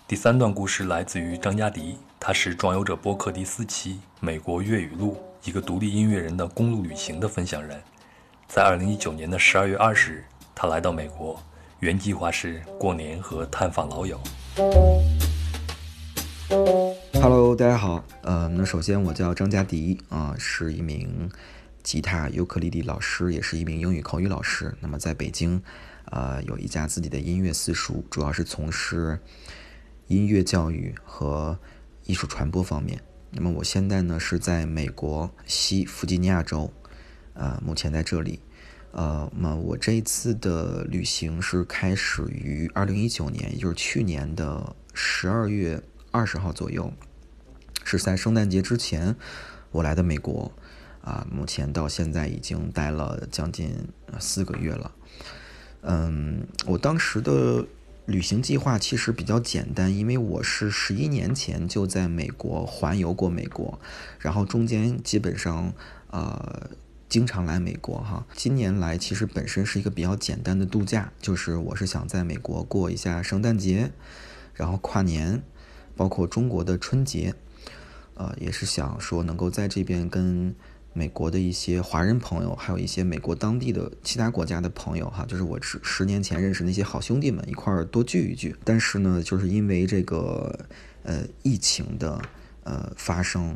[0.08, 5.12] 第三段故事来自于张嘉迪，他是壮游者播客第四期《美国粤语录》
[5.46, 7.78] 一个独立音乐人的公路旅行的分享人。
[8.48, 10.24] 在二零一九年的十二月二十日，
[10.54, 11.38] 他来到美国，
[11.80, 14.18] 原计划是过年和探访老友。
[17.12, 18.02] Hello，大家好。
[18.22, 21.30] 呃，那首先我叫张嘉迪啊，是一名
[21.82, 24.74] 吉他、尤克里里老师，也是一名英语口语老师。
[24.80, 25.62] 那么在北京，
[26.06, 29.20] 呃，有一家自己的音乐私塾，主要是从事
[30.06, 31.58] 音乐教育和
[32.04, 32.98] 艺术传播方面。
[33.36, 36.72] 那么我现在呢是在美国西弗吉尼亚州，
[37.34, 38.40] 呃，目前在这里。
[38.92, 45.82] 呃，那我这一次的旅行是开始于二零一九年，也就是去年的十二月
[46.12, 46.92] 二十号左右，
[47.82, 49.16] 是在圣诞节之前
[49.72, 50.52] 我来的美国。
[51.02, 54.90] 啊，目前到现在已经待了将近四个月了。
[55.82, 57.66] 嗯，我当时的
[58.06, 63.78] 旅行计划其实比较简单，因为我是十一年前就在美国环游过美国，
[64.18, 65.72] 然后中间基本上
[66.10, 66.70] 呃。
[67.06, 73.92] 经常来美国哈，今年来其实本身是一个比较简单的度假，就是我是想在美国过一下圣诞节，
[74.54, 75.40] 然后跨年，
[75.94, 77.34] 包括中国的春节，
[78.14, 80.52] 呃，也是想说能够在这边跟
[80.94, 88.56] 美国的一些华人朋友，还有一些美国当地的其他国家的朋友哈，就是我十十年前认识那些好兄弟们一块儿多聚一聚。
[88.64, 90.66] 但是呢，就是因为这个
[91.02, 92.22] 呃疫情的
[92.62, 93.54] 呃发生。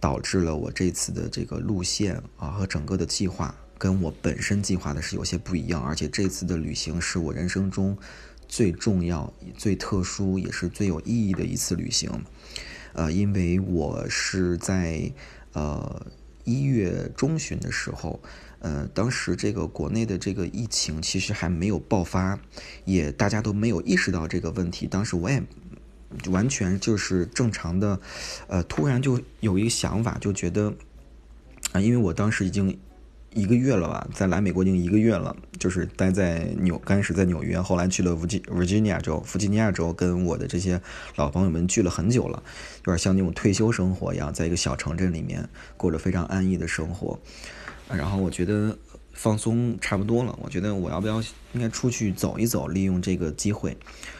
[0.00, 7.98] 导致了我这次的这个路线啊和整个的计划跟我本身计划的是有些不一样，而且这次的旅行是我人生中
[8.46, 12.08] 最重要、最特殊也是最有意义的一次旅行。
[12.92, 15.10] 呃，因为我是在
[15.52, 16.06] 呃
[16.48, 18.18] 一月中旬的时候，
[18.60, 22.38] 呃，当时这个国内的这个疫情其实还没有爆发，
[22.84, 24.86] 也大家都没有意识到这个问题。
[24.86, 25.42] 当时我也。
[26.30, 28.00] 完全就是正常的，
[28.46, 30.72] 呃，突然就有一个想法，就觉得
[31.72, 32.74] 啊，因为我当时已经
[33.34, 40.80] 一个月了吧，在来美国已经一个月了，就是待在纽，刚开始在纽约，后来去了弗吉弗吉尼亚州，弗吉尼亚州跟我的这些
[41.16, 42.42] 老朋友们聚了很久了，
[42.86, 47.18] 有点像那种退休生活一样，在一个小城镇里面过着非常安逸的生活，
[47.88, 48.76] 然后我觉得
[49.12, 51.22] 放松差不多了，我觉得我要不要
[51.52, 53.76] 应该出去走一走，利用这个机会。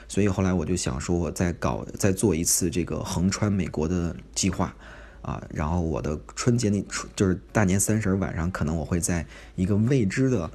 [0.07, 4.75] 所以后来我就想说，我再搞再做一次这个横穿美国的计划，
[5.23, 6.83] 啊，然后我的春节那
[7.15, 10.51] 就是大年三十晚上，可能我会在一个未知的，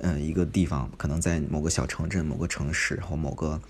[0.00, 3.60] 嗯，一个地方，可能在某个小城镇、某个城市或某个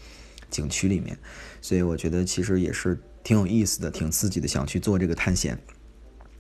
[0.50, 1.16] 景区里面。
[1.60, 5.58] 所以我觉得其实也是挺有意思的、挺刺激的，想去做这个探险，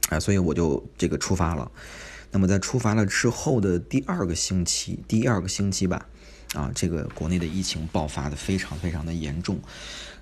[0.08, 1.70] 啊，所以我就这个出发了。
[2.30, 6.06] 那么在出发了之后的第二个星期，第二个星期吧。
[6.54, 9.60] 啊，这个国内的疫情爆发的非常非常的严重，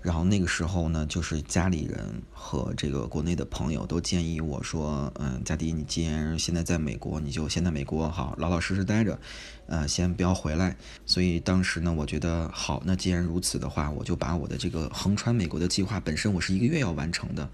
[0.07, 9.19] 然后那个时候呢，就是家里人和这个国内的朋友都建议我说，嗯，佳迪，你既然现在在美国，你就先在美国好老老实实待着，
[9.67, 10.77] 呃，先不要回来。
[11.07, 17.51] 所以当时呢，我觉得好，那既然如此的话，我就把我的这个横穿美国的计划，本身我是一个月要完成的。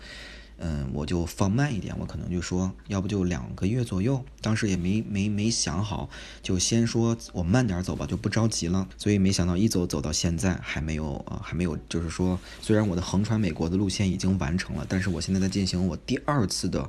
[0.65, 4.25] 嗯，我就放慢一点，我可能就说，要不就两个月左右。
[4.41, 6.09] 当时也没没没想好，
[6.41, 8.89] 就先说我慢点走吧，就不着急了。
[8.97, 16.89] 所以没想到一走走到现在还没有啊，还没有，就是说，虽然我的横穿美国的路线已经完成了，但是我现在在进行我第二次的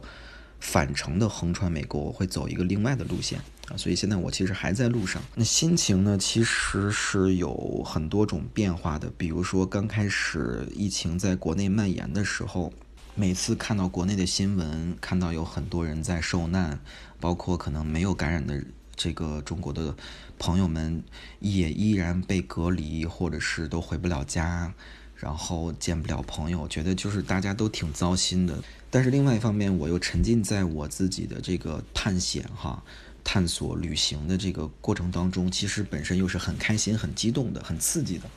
[0.60, 3.76] 返程的横穿美国，我会走一个另外的路线啊。
[3.76, 5.20] 所以现在我其实还在路上。
[5.34, 9.12] 那心情呢，其实是有很多种变化的。
[9.18, 12.72] 比如说刚开始疫情在国内蔓延的时候。
[13.16, 16.80] 每次看到国内的新闻，看到有很多人在受难，
[17.20, 18.64] 包括可能没有感染的
[18.95, 19.95] 这个中国的
[20.39, 21.03] 朋友们，
[21.39, 24.74] 也依然被隔离，或者是都回不了家，
[25.16, 28.64] 然后见不了朋友，觉得就是大家都挺糟心的。
[28.89, 32.84] 但是另外一方面，我又沉浸在我自己的这个探险哈、
[33.24, 38.30] 探索旅行的这个过程当中，其实本身又是很开心、很激动的、很刺激的。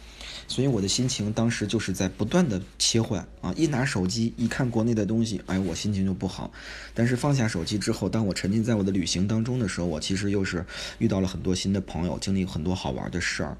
[0.48, 6.52] 所以我的心情当时就是在不断的切换啊，一拿手机一看国内的东西，哎，我心情就不好。
[6.94, 10.64] 但是放下手机之后，当我沉浸在我的旅行当中的时候，我其实又是
[10.98, 13.56] 遇到了很多新的朋友，经历很多好玩的事儿，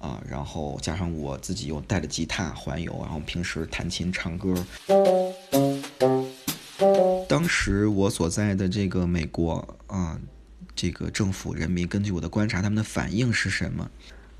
[0.00, 4.66] 啊，然后加上我自己又带着吉他环游，然后平时弹琴唱歌。
[7.28, 10.18] 当时我所在的这个美国啊，
[10.74, 13.90] 这个政府人民根据我的观察，他们的反应是什么？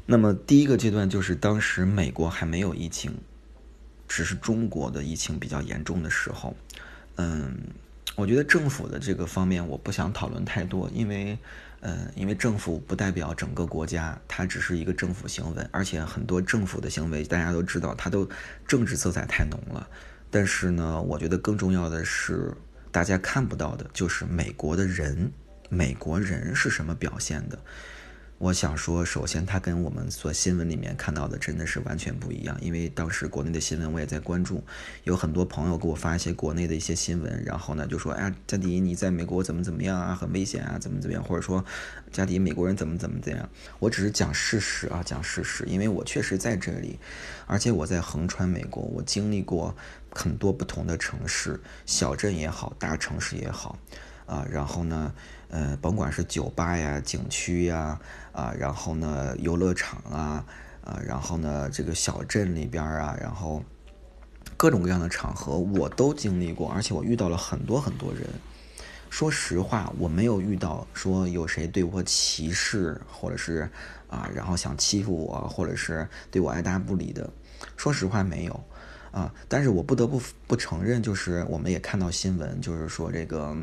[0.07, 3.15] 那么第一个阶段就是当时美国还没有疫情，
[4.07, 6.55] 只是中国的疫情比较严重的时候，
[7.17, 7.57] 嗯，
[8.17, 11.39] 我觉得政府的这个方面我不想讨论太多，因为，
[11.81, 18.29] 呃，因为政府不代表整个国家，它只是一个政府行为，而且很多政府的行为大家都知道，它都
[18.67, 19.89] 政治色彩太浓了。
[20.31, 22.53] 但是呢，我觉得更重要的是，
[22.91, 25.33] 大家看不到的就是美国的人，
[25.75, 27.59] 美国人是什么表现的。
[28.39, 32.57] 我想说，首先，他跟我们所新闻里面看到的真的是完全不一样。
[32.61, 34.63] 因为当时国内的新闻我也在关注，
[35.05, 40.15] 有很多朋友给我发一些国内的一些新闻，然后呢就说：“哎呀，加迪，你在美国怎么怎么样啊？
[40.15, 41.65] 很危险啊，怎么怎么样？”或者说
[42.13, 43.49] ：“加迪，美国人怎么怎么怎样？”
[43.79, 46.99] 我只是讲事实啊，讲事实，因为我确实在这里，
[47.47, 49.75] 而且我在横穿美国，我经历过
[50.11, 53.79] 很多不同的城市、小镇也好，大城市也好，
[54.27, 55.15] 啊，然后呢。
[55.55, 57.97] 呃，甭管是酒吧呀、景区呀，
[58.33, 60.45] 啊，然后呢，游乐场啊，
[60.83, 63.63] 啊，然后呢，这个小镇里边啊，然后
[64.57, 68.29] 各种各样的场合我都经历过，而且我遇到了很多很多人。
[69.11, 73.71] 说实话，我没有遇到说有谁对我歧视，或者是
[74.09, 77.31] 啊，然后想欺负我，或者是对我爱答不理的。
[77.77, 78.65] 说实话，没有
[79.13, 79.33] 啊。
[79.49, 83.57] 但是我不得不不承认，就是我们也看到新闻，就是说这个。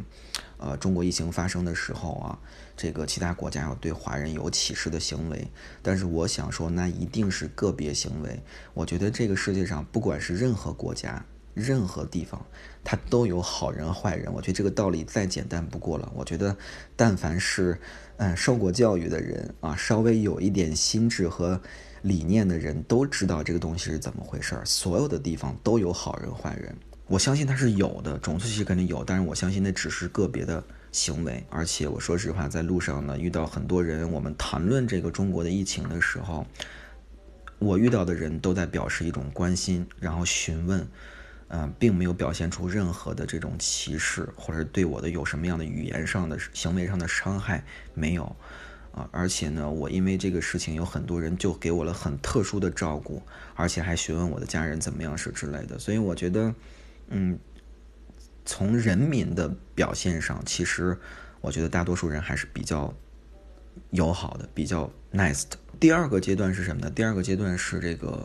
[0.62, 2.38] 呃，中国疫情发生的时候啊，
[2.78, 5.48] 这个其他国家要对华人有歧视的行为，
[5.82, 8.40] 但是我想说，那一定是个别行为。
[8.76, 12.46] 我觉得这个世界上，不管是任何国家、任何地方，
[12.84, 14.32] 它都有好人坏人。
[14.32, 16.12] 我觉得这个道理再简单不过了。
[16.16, 16.56] 我觉得，
[16.96, 17.80] 但凡是
[18.18, 21.60] 嗯受过教育的人啊，稍微有一点心智和
[22.04, 24.64] 理念的人，都知道这个东西是怎么回事儿。
[24.64, 26.78] 所有的地方都有好人坏人。
[27.12, 31.44] 我相信它是有的，种族歧视肯定有，但是我相信那只是个别的行为。
[31.50, 36.48] 而且我说实话，在路上呢遇到很多人，我们谈论这个中国的疫情的时候，
[37.60, 40.88] 我遇到的人都在表示一种关心，然后询问，
[41.50, 47.62] 嗯，并没有表现出任何的这种歧视，或者对我的有什么样的语言上的、行为上的伤害
[47.94, 48.34] 没有，
[48.94, 53.22] 啊，而且呢，我因为这个事情有很多人就给我了很特殊的照顾，
[53.54, 56.56] 而且还询问我的家人怎么样是之类的，所以我觉得。
[57.14, 57.38] 嗯，
[58.46, 60.98] 从人民的表现上，其实
[61.42, 62.94] 我觉得大多数人还是比较
[63.90, 65.58] 友好的，比较 nice 的。
[65.78, 66.90] 第二个阶段是什么呢？
[66.90, 68.18] 第二个阶段是这个，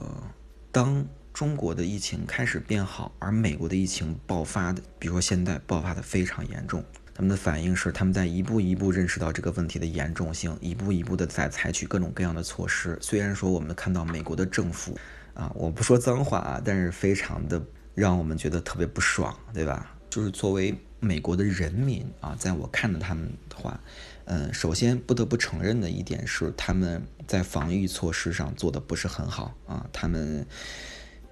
[0.70, 12.96] 当中国的疫情开始变好，而美国的疫情爆发的，比如说现在爆发的非常严重，他们的反应是他们在一步一步认识到这个问题的严重性，一步一步的在采取各种各样的措施。
[13.00, 14.96] 虽然说我们看到美国的政府
[15.34, 17.60] 啊，我不说脏话啊，但是非常的。
[17.96, 19.96] 让我们觉得特别不爽，对吧？
[20.10, 23.80] 就是作为美国的人民啊，在我看着他们的话，
[24.26, 29.88] 嗯，首先不得不承认的一点是，他们在防御措施上做的不是很好啊。
[29.94, 30.46] 他们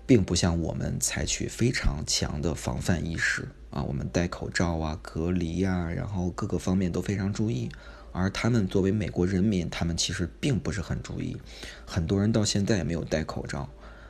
[0.06, 7.70] 并不像我们采取非常强的防范意识啊，我们戴口罩啊、隔离呀，然后各个方面都非常注意。
[8.12, 11.36] 而他们作为美国人民，他们其实并不是很注意，
[11.84, 13.68] 很多人到现在也没有戴口罩。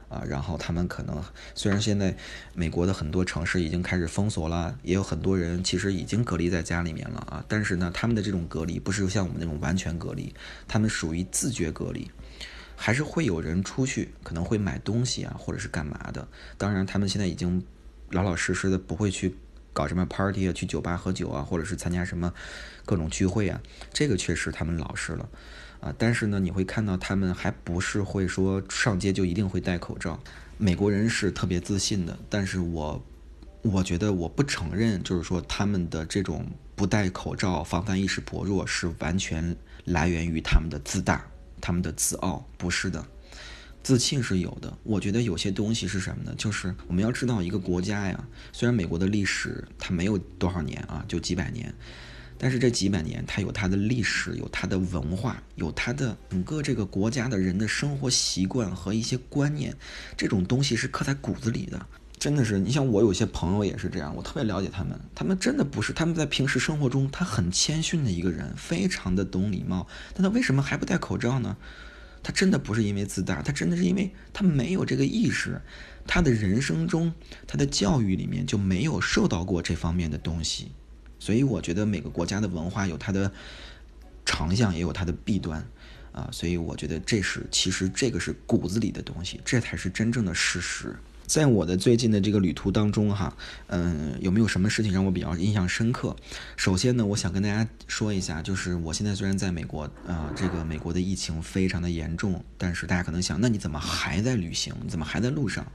[0.09, 1.23] 啊，然后他们可能
[1.55, 2.17] 虽然现在
[2.55, 10.35] 美国的很多城市已经开始封锁了，也有很多人其实已经隔离在家里面了啊，但是呢，他们的这种隔离不是像我们那种完全隔离，
[10.69, 12.11] 他们属于自觉隔离，
[12.77, 16.29] 还是会有人出去，可能会买东西啊，或者是干嘛的。
[16.59, 17.65] 当然，他们现在已经
[18.11, 19.37] 老老实实的不会去
[19.73, 22.33] 搞什么 party 啊，去酒吧喝酒啊，或者是参加什么
[22.85, 23.61] 各种聚会啊，
[23.93, 25.29] 这个确实他们老实了。
[25.85, 30.18] 啊，但是呢，你会看到他们还不是会说上街就一定会戴口罩。
[30.57, 33.05] 美国人是特别自信的，但是我，
[33.61, 39.55] 我觉得我不承认，就是说他们的这种不戴口罩、防范意识薄弱是完全
[39.85, 41.26] 来源于他们的自大、
[41.61, 43.05] 他们的自傲，不是的，
[43.82, 44.78] 自信是有的。
[44.85, 46.35] 我觉得有些东西是什么呢？
[46.39, 48.24] 就是我们要知道一个国家呀，
[48.55, 51.74] 虽然美国的历史它没有多少年啊，就几百年。
[52.45, 59.74] 但是这几百年，它有它的历史，有它的文化，有它的整个这个国家的人的生活习惯和一些观念，
[60.14, 61.86] 这种东西是刻在骨子里的。
[62.18, 71.57] 真的是，你像我有些朋友也是这样，我特别了解他们，他们真的不是他们在平时生活中他很谦逊的一个人，非常的懂礼貌，但他为什么还不戴口罩呢？
[72.22, 75.59] 他真的不是因为自大，他真的是因为他没有这个意识，
[76.07, 77.11] 他的人生中，
[77.47, 80.72] 他的教育里面就没有受到过这方面的东西。
[81.25, 83.33] 所以我觉得每个国家的文化有它的
[84.27, 85.66] 长项，也有它的弊端，
[86.12, 90.95] 啊，所以我觉得这是其实这个是骨子里的东西，这才是真正的事实。
[91.27, 93.35] 在我的最近的这个旅途当中，哈，
[93.68, 96.14] 嗯，有没有什么事情让我比较印象深刻？
[96.59, 104.75] 首先呢，我想跟大家说一下，就是我现在虽然在美国，啊，这个美国的疫情非常的严重，但是大家可能想，那你怎么还在旅行？
[104.83, 105.66] 你怎么还在路上？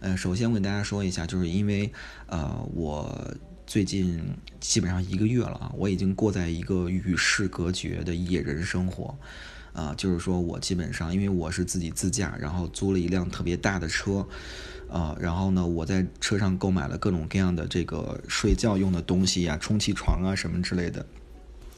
[0.00, 1.90] 呃，首先我跟大家说一下，就是因为，
[2.26, 3.34] 呃，我
[3.70, 4.20] 最近
[4.58, 9.16] 基本上一个月了啊，我已经过在一个与世隔绝的野人生活。
[9.72, 14.26] 啊，就是说我基本上，因为我是自己自驾，然后租了一辆特别大的车，
[14.90, 21.06] 啊，然后呢，我在车上购买了各种各样的这个睡觉用的东西呀，充气床啊什么之类的，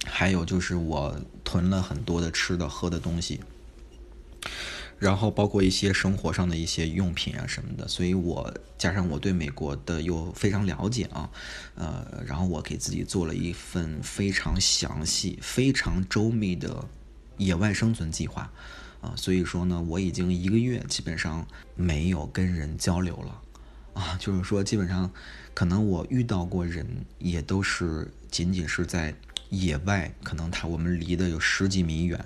[0.06, 1.14] 还有就是我
[1.44, 3.38] 囤了很多的吃的喝的东西，
[5.02, 11.28] 然后包括一些生活上的一些用品啊什么的，所以我加上我对美国的又非常了解啊，
[11.74, 16.88] 呃，然后我给自己做了一份非常详细、非常周密的。
[17.38, 18.52] 野外生存计划，
[19.00, 21.44] 啊，所以说呢，我已经一个月基本上
[21.74, 23.42] 没有跟人交流了，
[23.94, 25.10] 啊，就是说基本上，
[25.52, 26.86] 可能我遇到过人
[27.18, 29.12] 也都是仅仅是在
[29.48, 32.24] 野外，可能他我们离的有十几米远，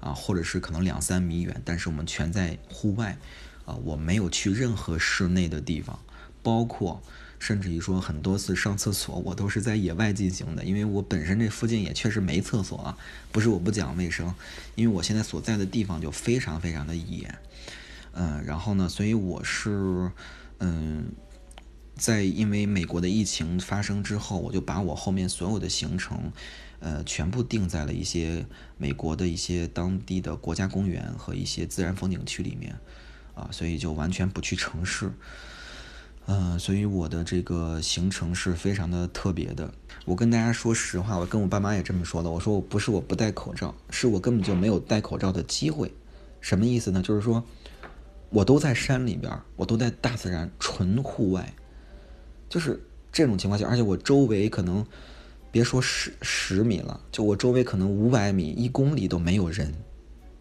[0.00, 3.16] 啊，或者是可能两三米远，但是我们全在户外，
[3.64, 5.98] 啊，我没有去任何室内的地方，
[6.42, 7.02] 包括。
[7.38, 12.98] 甚至于说很多次上厕所，我都是在野外进行的，因为我本身这附近也确实没厕所啊，
[13.32, 14.34] 不是我不讲卫生，
[14.74, 17.34] 因为我现在所在的地方就非常非常的野，
[18.12, 20.10] 嗯，然后呢，所以我是，
[20.58, 21.06] 嗯，
[21.96, 26.30] 在因为美国的疫情发生之后，我就把我后面所有的行程，
[26.80, 28.44] 呃，全部定在了一些
[28.76, 32.74] 美国的一些当地的国家公园和一些自然风景区里面，
[33.34, 35.12] 啊，所以就完全不去城市。
[36.26, 39.72] 嗯，所以我的这个行程是非常的特别的。
[40.04, 42.30] 我跟大家说实话，我跟我爸妈也这么说的。
[42.30, 45.92] 我说我不是我不戴口罩，是我根本就没有戴口罩的机会。
[46.40, 47.02] 什么意思呢？
[47.02, 47.44] 就是说，
[48.28, 51.52] 我都在山里边，我都在大自然纯户外，
[52.48, 54.86] 就是这种情况下，而且我周围可能
[55.52, 59.74] 别说十十米了，就我周围可能五百米、一公里都没有人。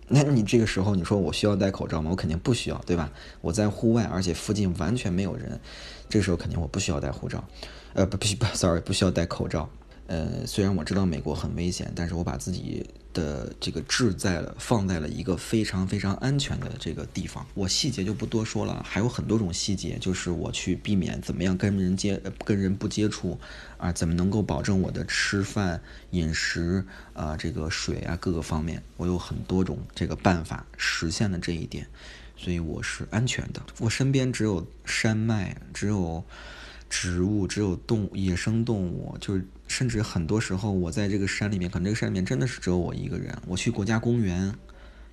[0.08, 2.10] 那你这个时候你说我需要戴口罩吗？
[2.10, 3.12] 我肯定不需要，对吧？
[3.42, 5.60] 我在户外，而且附近完全没有人，
[6.10, 7.44] 这时候肯定我不需要戴护照，
[7.94, 9.70] 呃，不不不，sorry，不需要戴口罩。
[10.08, 12.84] 呃，虽然我知道美国很危险，但是我把自己
[13.20, 17.46] 的这个置在了放在了一个非常非常安全的这个地方。
[17.54, 23.38] 我细节就不多说了，还有很多种细节，就是我去避免怎么样跟人接跟人不接触，
[23.78, 31.86] 啊，怎么能够保证我的吃饭饮食啊，这个水啊各个方面，我有很多种这个办法实现了这一点，
[32.38, 33.62] 所以我是安全的。
[33.80, 36.24] 我身边只有山脉，只有。
[36.90, 43.38] 植物只有动野生动物，就是甚至很多时候我在这个山里面，可能这个山里面真的是只有我一个人。
[43.48, 44.54] 我去国家公园，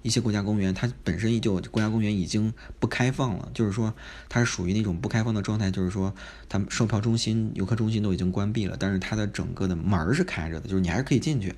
[0.02, 3.92] 一些国家公园它本身就国家公园已经不开放了，就是说
[4.28, 6.14] 它是属于那种不开放的状态，就是说
[6.48, 11.54] 它售票中心、游客中心都已经关闭了，但是它的整个的门是开着的，就是你还是可以进去，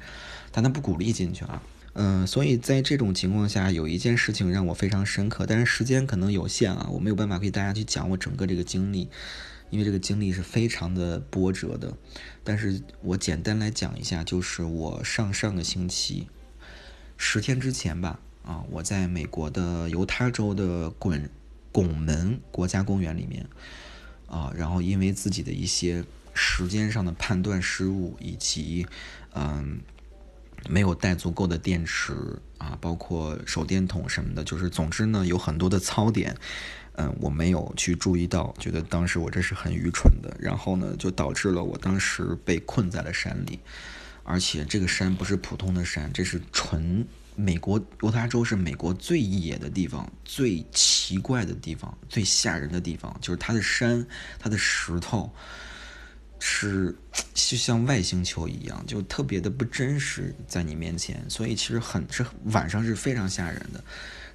[0.51, 1.63] 但它不鼓励进去啊。
[1.95, 9.09] 嗯，所以在这种情况下，有一件事情让我非常深刻，但是时间可能有限啊，我没有办法给大家去讲我整个这个经历。
[9.71, 11.93] 因为这个经历是非常的波折的，
[12.43, 16.29] 但是我简单来讲一下，就是我上上个星期，
[17.17, 21.31] 十天之前吧，啊，我在美国的犹他州的滚
[21.71, 23.47] 拱门国家公园里面，
[24.27, 28.87] 啊，然后因为自己的一些时间上的判断失误，以及
[29.35, 29.81] 嗯，
[30.69, 32.15] 没有带足够的电池
[32.57, 36.37] 啊，包括手电筒什么的，就是总之呢，有很多的槽点。
[37.01, 43.61] 嗯，我没有去注意到，觉得当时我这是很愚蠢的，然后呢，就导致了我当时被困在了山里，
[44.25, 54.05] 而且这个山不是普通的山，这是纯美国犹他州是美国最野的地方，最奇怪的地方，最吓人的地方，就是它的山，
[54.41, 55.33] 它的石头
[56.41, 56.93] 是
[57.33, 63.85] 就像外星球一样，就特别的不真实，在你面前，所以其实很是晚上是非常吓人的。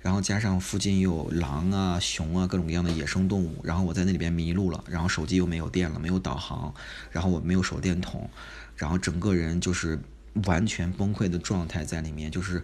[0.03, 6.73] 然后加上附近有狼啊、熊啊各种各样的野生动物，然后我在那里边迷路了，然后手机又没有电了，没有导航，
[7.09, 8.29] 然后我没有手电筒，
[8.75, 9.97] 然后整个人就是
[10.43, 12.61] 完全崩溃的状态在里面，就是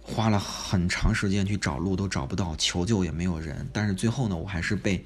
[0.00, 5.04] 花了很长时间去找路都找不到，求救也没有人，但是最后呢，我还是被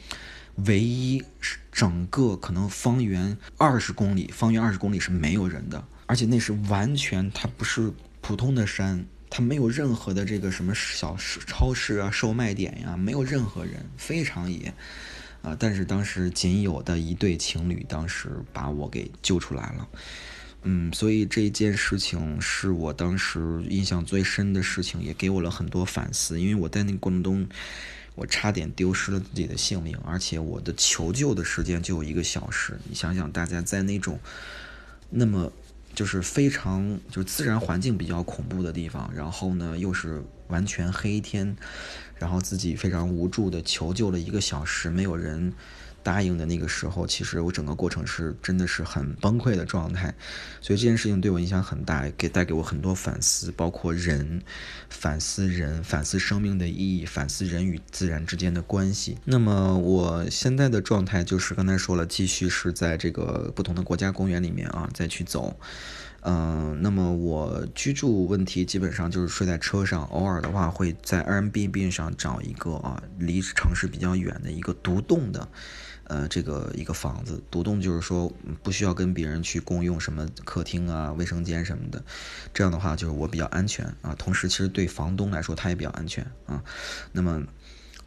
[0.66, 1.24] 唯一
[1.72, 9.04] 整个可能方圆二十公里，方圆二十公里是没有人的，而且那是完全它不是普通的山。
[9.36, 14.72] 它没有任何的这个什么小超市啊、售卖点呀，没有任何人，非常野，
[15.42, 15.56] 啊！
[15.58, 19.88] 但是当时仅有的一对情侣，当时把我给救出来了，
[20.62, 27.48] 嗯，所以这件事情是我当时印象最深的事情，也给我了很多反思，因为我在那个过程中，
[28.14, 32.78] 我差点丢失了自己的性命，而且我的求救的时间就有一个小时。
[32.88, 34.20] 你想想，大家在那种
[35.10, 35.52] 那么
[35.94, 41.56] 就是非常就是自然环境比较恐怖的地方，然后呢又是完全黑天，
[42.16, 45.52] 然后自己非常无助的求救了一个小时，没有人。
[46.04, 50.14] 答应的那个时候，其实我整个过程是真的是很崩溃的状态，
[50.60, 54.42] 所以这件事情对我影响很大，给带给我很多反思，包括人，
[54.90, 59.16] 反思人，反思生命的意义，反思人与自然之间的关系。
[59.24, 65.56] 那么我现在的状态就是刚才说了，继续是在这个不同的国家公园里面啊再去走，
[66.20, 75.48] 嗯，那么我居住问题基本上就是睡在车上，偶尔的话会在 Airbnb 上找一个啊离城市比较远的一个独栋的。
[76.14, 78.32] 呃，这个一个房子独栋，就是说
[78.62, 82.04] 不需要跟别人去共用什么客厅啊、卫生间什么的，
[82.52, 84.14] 这样的话就是我比较安全啊。
[84.16, 86.62] 同时，其实对房东来说他也比较安全啊。
[87.10, 87.42] 那么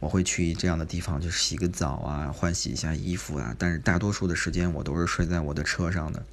[0.00, 3.54] 我会去这样的地方，就是洗个澡啊，换洗一下衣服啊。
[3.58, 6.24] 但是大多数的时间我都是睡在我的车上的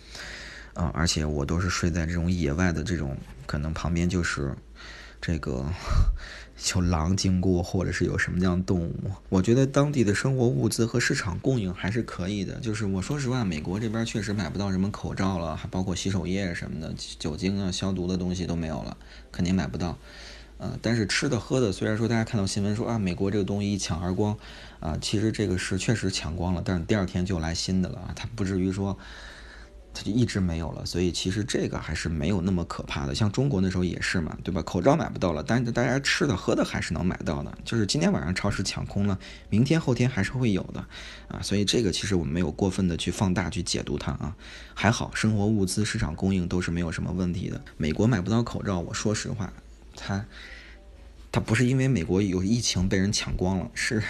[0.75, 4.55] 啊，而且我都是睡在这种野外的这种，可能旁边就是
[5.19, 5.65] 这个。
[6.73, 8.93] 有狼经过，或者是有什么样的动物？
[9.29, 12.59] 我觉得当地的生活物资和市场供应还是可以的。
[12.59, 18.97] 就是我说实话，美国这边确实买不到什么口罩了，还包括洗手液什么的，酒精啊、消毒的东西都没有了，
[19.31, 19.97] 肯定买不到。
[20.57, 24.37] 呃，但是吃的喝的，虽然说大家看到新闻说啊，美国这个东西一抢而光，
[24.79, 28.97] 啊，其实这个是确实抢光了，但是第二天就来新的了啊，它不至于说。
[29.95, 33.15] 它就一直没有了，所以其实这个还是没有那么可怕的。
[33.15, 34.61] 像中国那时候也是嘛，对吧？
[34.61, 37.57] 口罩买不到了，但是大家吃的喝的还是能买到的。
[37.63, 39.17] 就是今天晚上超市抢空了，
[39.49, 40.85] 明天后天还是会有的
[41.29, 41.41] 啊。
[41.41, 44.35] 所以这个其实我们没有过分的去放大去解读它啊。
[44.73, 47.61] 还好，生活物资市场供应都是没有什么问题的。
[47.77, 49.53] 美国买不到口罩，我说实话，
[49.95, 50.25] 它
[51.31, 54.03] 它不是因为美国有疫情被人抢光了，是。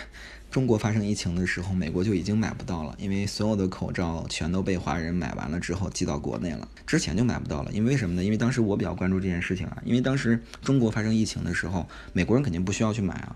[0.56, 6.66] 中国发生疫情的时候，美国就已经买不到了，因为所有的口罩全都被华人买完了之后寄到国内了。
[6.88, 8.24] 之前就买不到了，因为什么呢？
[8.24, 13.36] 因为当时我比较关注这件事情啊，因为当时中国发生疫情的时候，美国人肯定不需要去买啊。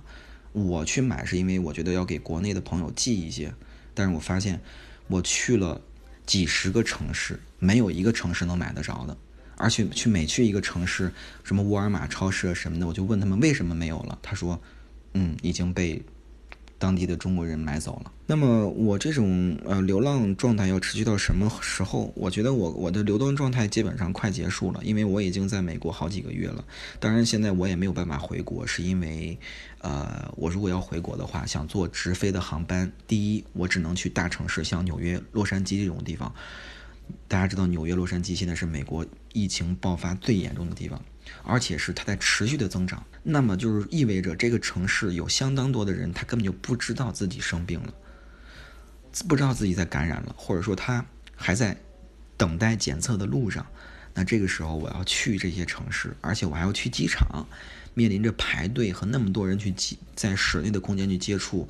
[0.53, 3.53] 我去买是因为我觉得要给国内的朋友寄一些，
[3.93, 4.61] 但是我发现
[5.07, 5.81] 我去了
[6.25, 9.17] 几十个城市，没有一个城市能买得着的，
[9.57, 11.11] 而且去每去一个城市，
[11.43, 14.61] 什么沃尔玛超市啊什么的，我就问他们为什么没有了，他说，
[15.15, 16.01] 嗯，已经被。
[16.79, 18.11] 当地的中国人买走了。
[18.25, 22.11] 那么我这种呃流浪状态要持续到什么时候？
[22.15, 26.63] 我觉得我我的流浪状态基本上快结束了，因为我已经在美国好几个月了。
[26.99, 29.37] 当然现在我也没有办法回国，是因为，
[29.79, 36.33] 呃，我如果要回国的话，想坐直飞的航班，第一我只能去大城市，像纽约、洛杉矶这种地方。
[37.27, 40.99] 大家知道纽约、洛杉矶现在是美国疫情爆发最严重的地方。
[41.43, 47.93] 而且是它在持续的增长，那么就是意味着这个城市有相当多的人，他根本就不知道自己生病了，
[49.27, 51.05] 不知道自己在感染了，或者说他
[51.35, 51.77] 还在
[52.37, 53.65] 等待检测的路上。
[54.13, 57.45] 那这个时候我要去这些城市，而且我还要去机场，
[57.93, 61.67] 面临着排队和那么多人去接在室内的空间去接触，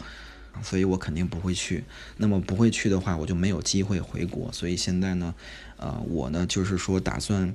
[0.63, 1.83] 所以我肯定不会去。
[2.17, 4.51] 那么不会去的话，我就没有机会回国。
[4.53, 5.35] 所以现在呢，
[5.77, 7.53] 呃，我呢就是说打算。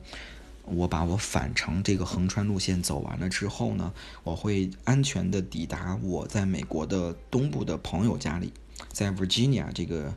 [0.66, 3.92] 我把我返程这个横穿路线走完了之后呢，
[4.22, 8.52] 我会安全的抵达我在美国的东部的朋友家里，
[8.90, 10.14] 在 Virginia 这个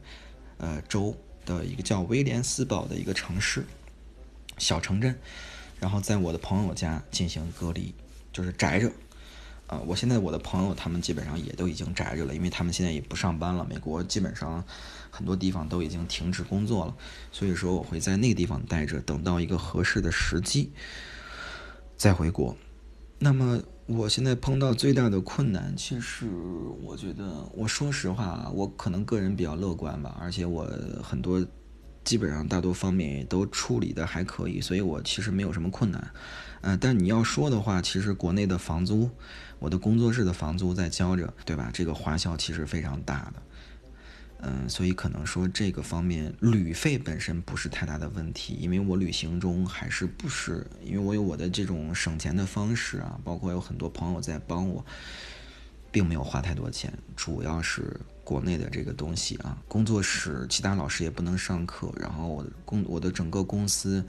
[0.57, 1.15] 呃州
[1.45, 3.65] 的一个叫威廉斯堡的一个城市
[4.57, 5.19] 小城镇，
[5.80, 7.94] 然后在我的朋友家进行隔离，
[8.32, 8.91] 就是宅着。
[9.68, 13.65] 啊，我现在我的朋友他们基本上也都已经宅着了，因为他们现在也不上班了。
[13.69, 14.64] 美国基本上
[15.18, 16.95] 很多地方都已经停止工作了，
[17.31, 20.72] 所以说我会在那个地方待着，等到一个合适的时机
[21.98, 22.56] 再回国。
[23.18, 26.27] 那么我现在碰到最大的困难，其实
[26.84, 30.69] 我觉得，我说实话，我可能个人比较乐观吧，而且我
[31.02, 31.44] 很多
[32.03, 36.11] 基本上大多方面也都处理的还可以，所以我其实没有什么困难。
[36.61, 39.10] 嗯，但你要说的话，其实国内的房租。
[39.60, 41.72] 我的工作室的房租在交着，对吧？
[41.73, 43.41] 这个花销其实非常大的，
[44.41, 54.85] 嗯，所以可能说这个方面旅费本身不是太大的问题，因为我旅行中还是不是，因为我有我的这种省钱的方式啊，包括有很多朋友在帮我，
[55.91, 64.05] 并没有花太多钱，主要是国内的这个东西啊，工作室其他老师也不能上课，然后我的公我的整个公司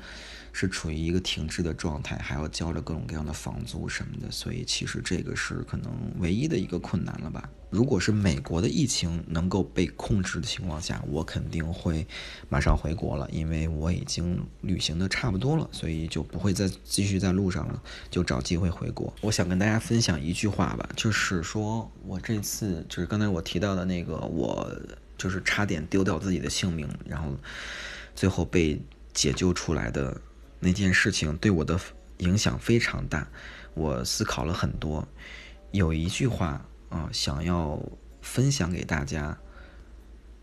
[0.52, 7.48] 是处于一个停滞的状态，还要交着各种各样的房租什么的，所以其实这个是可能唯一的一个困难了吧。
[7.70, 12.06] 如果是美国的疫情能够被控制的情况下，我肯定会
[12.48, 19.12] 马上回国了，因为我已经旅行的差不多了，所以就不会再继续在路上了，就找机会回国。
[19.20, 24.74] 我想跟大家分享一句话吧，就是说我这次就是刚才我提到的那个，我
[25.18, 27.36] 就是差点丢掉自己的性命，然后
[28.14, 28.80] 最后被
[29.12, 30.18] 解救出来的
[30.60, 31.78] 那件事情，对我的
[32.18, 33.28] 影响非常大。
[33.74, 35.06] 我思考了很多，
[35.72, 36.64] 有一句话。
[36.88, 37.78] 啊，想要
[38.22, 39.38] 分享给大家。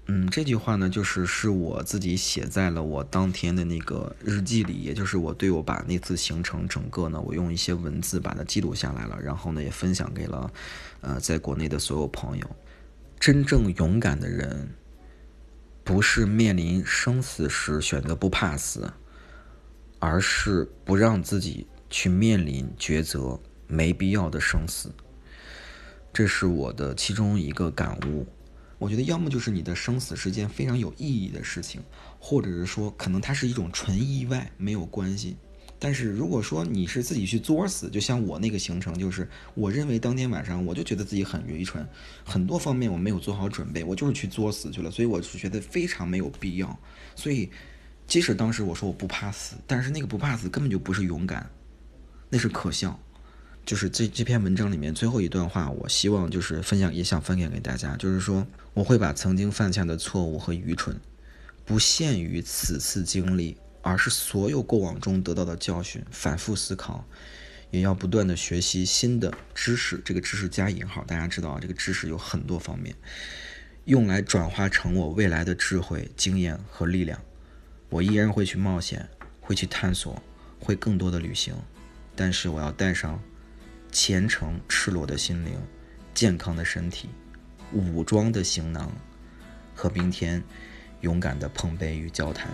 [0.05, 10.53] 嗯，这句话呢，就是是我自己写在了我当天的那个日记里，也就是我对我把那次行程整个呢，我用一些文字把它记录下来了，然后呢，也分享给了
[11.01, 12.55] 呃在国内的所有朋友。
[13.19, 14.69] 真正勇敢的人，
[15.83, 18.93] 不是面临生死时选择不怕死，
[19.99, 24.91] 而是不让自己去面临抉择没必要的生死。
[26.13, 28.25] 这是我的其中一个感悟，
[28.77, 31.81] 我觉得要么就是你的生死是件非常有意义的事情，
[32.19, 35.35] 或者是说可能它是一种纯意外，没有关系。
[35.77, 41.85] 但是如果说你是自己去作死，就像我那个行程，就是我认为当天晚上我就觉得自己很愚蠢，
[42.23, 46.79] 很多方面我没有做好准备，我就是去作死去了，所以我是觉得非常没有必要。
[47.13, 47.51] 所以
[48.07, 51.49] 即使当时我说我不怕死，但是那个不怕死根本就不是勇敢，
[52.29, 52.99] 那是可笑。
[53.65, 57.95] 就是这这篇文章里面最后一段话，我希望就是分享，也想分享给大家。
[57.97, 58.45] 就是说，
[58.75, 60.95] 我会把曾经犯下的错误和愚蠢，
[61.65, 67.03] 不限于此次经历，而是所有过往中得到的教训，反复思考，
[67.71, 69.99] 也要不断的学习新的知识。
[70.05, 72.95] 这个知识加引号，大家知道啊，这个知识有很多方面，
[73.85, 77.19] 用来转化成我未来的智慧、经验和力量。
[77.89, 79.07] 我依然会去冒险，
[79.39, 80.21] 会去探索，
[80.59, 81.55] 会更多的旅行，
[82.15, 83.19] 但是我要带上。
[83.91, 85.57] 虔诚、赤裸的心灵，
[86.13, 87.07] 健康的身体，
[87.71, 88.91] 武装的行囊，
[89.73, 90.43] 和明天
[90.99, 92.49] 勇敢的碰杯与交谈。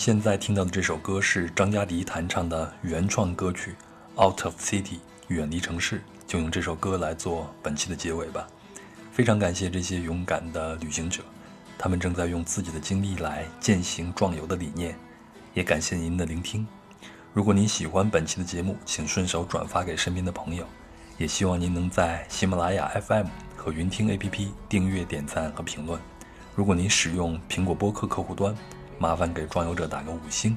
[0.00, 3.76] 现在听到的这首歌是张嘉迪弹唱的原创歌曲
[4.26, 4.82] 《Out of City》，
[5.28, 8.48] 远离城市，就用这首歌来做本期的结尾吧。
[9.12, 11.22] 非常感谢这些勇敢的旅行者，
[11.76, 14.96] 他们正在用自己的经历来践行壮游的理念。
[15.52, 16.66] 也感谢您的聆听。
[17.34, 20.64] 如果您喜欢本期的节目，请顺手转发给身边的朋友。
[21.18, 26.00] 也希望您能在喜马拉雅 FM 和云听 APP 订阅、点赞和评论。
[26.54, 28.56] 如果您使用苹果播客客户端，
[29.00, 30.54] 麻烦给壮游者打个五星，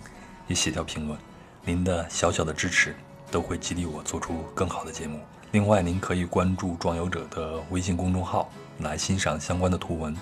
[0.48, 1.18] 也写条评论。
[1.64, 2.94] 您的小小的支持
[3.32, 5.18] 都会激励我做出更好的节目。
[5.52, 8.50] 另外，您可以关注壮游者的微信公众号
[8.80, 10.14] 来欣赏相关的图文，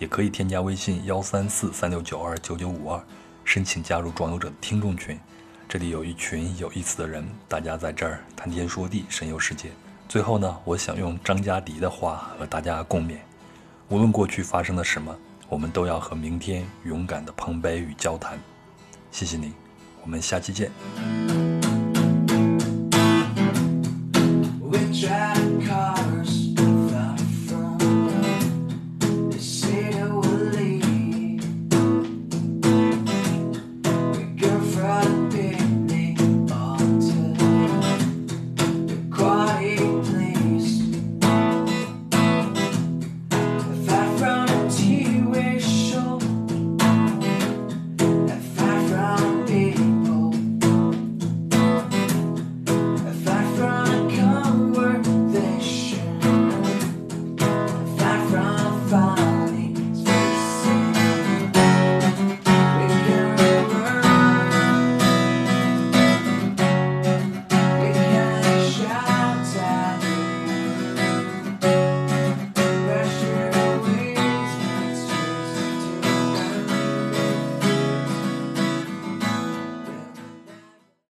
[0.00, 3.00] 也可以添加微信幺三四三六九二九九五二，
[3.44, 5.16] 申请加入壮游者的听众群。
[5.68, 9.70] 这里有一群有意思的人，大家在这儿谈天说地，神游世界。
[10.08, 13.18] 最后呢，我想用张嘉迪的话和大家共勉：
[13.90, 15.16] 无论过去发生了什么。
[15.50, 18.38] 我们都要和明天勇敢的碰杯与交谈。
[19.10, 19.52] 谢谢你，
[20.00, 20.70] 我们下期见。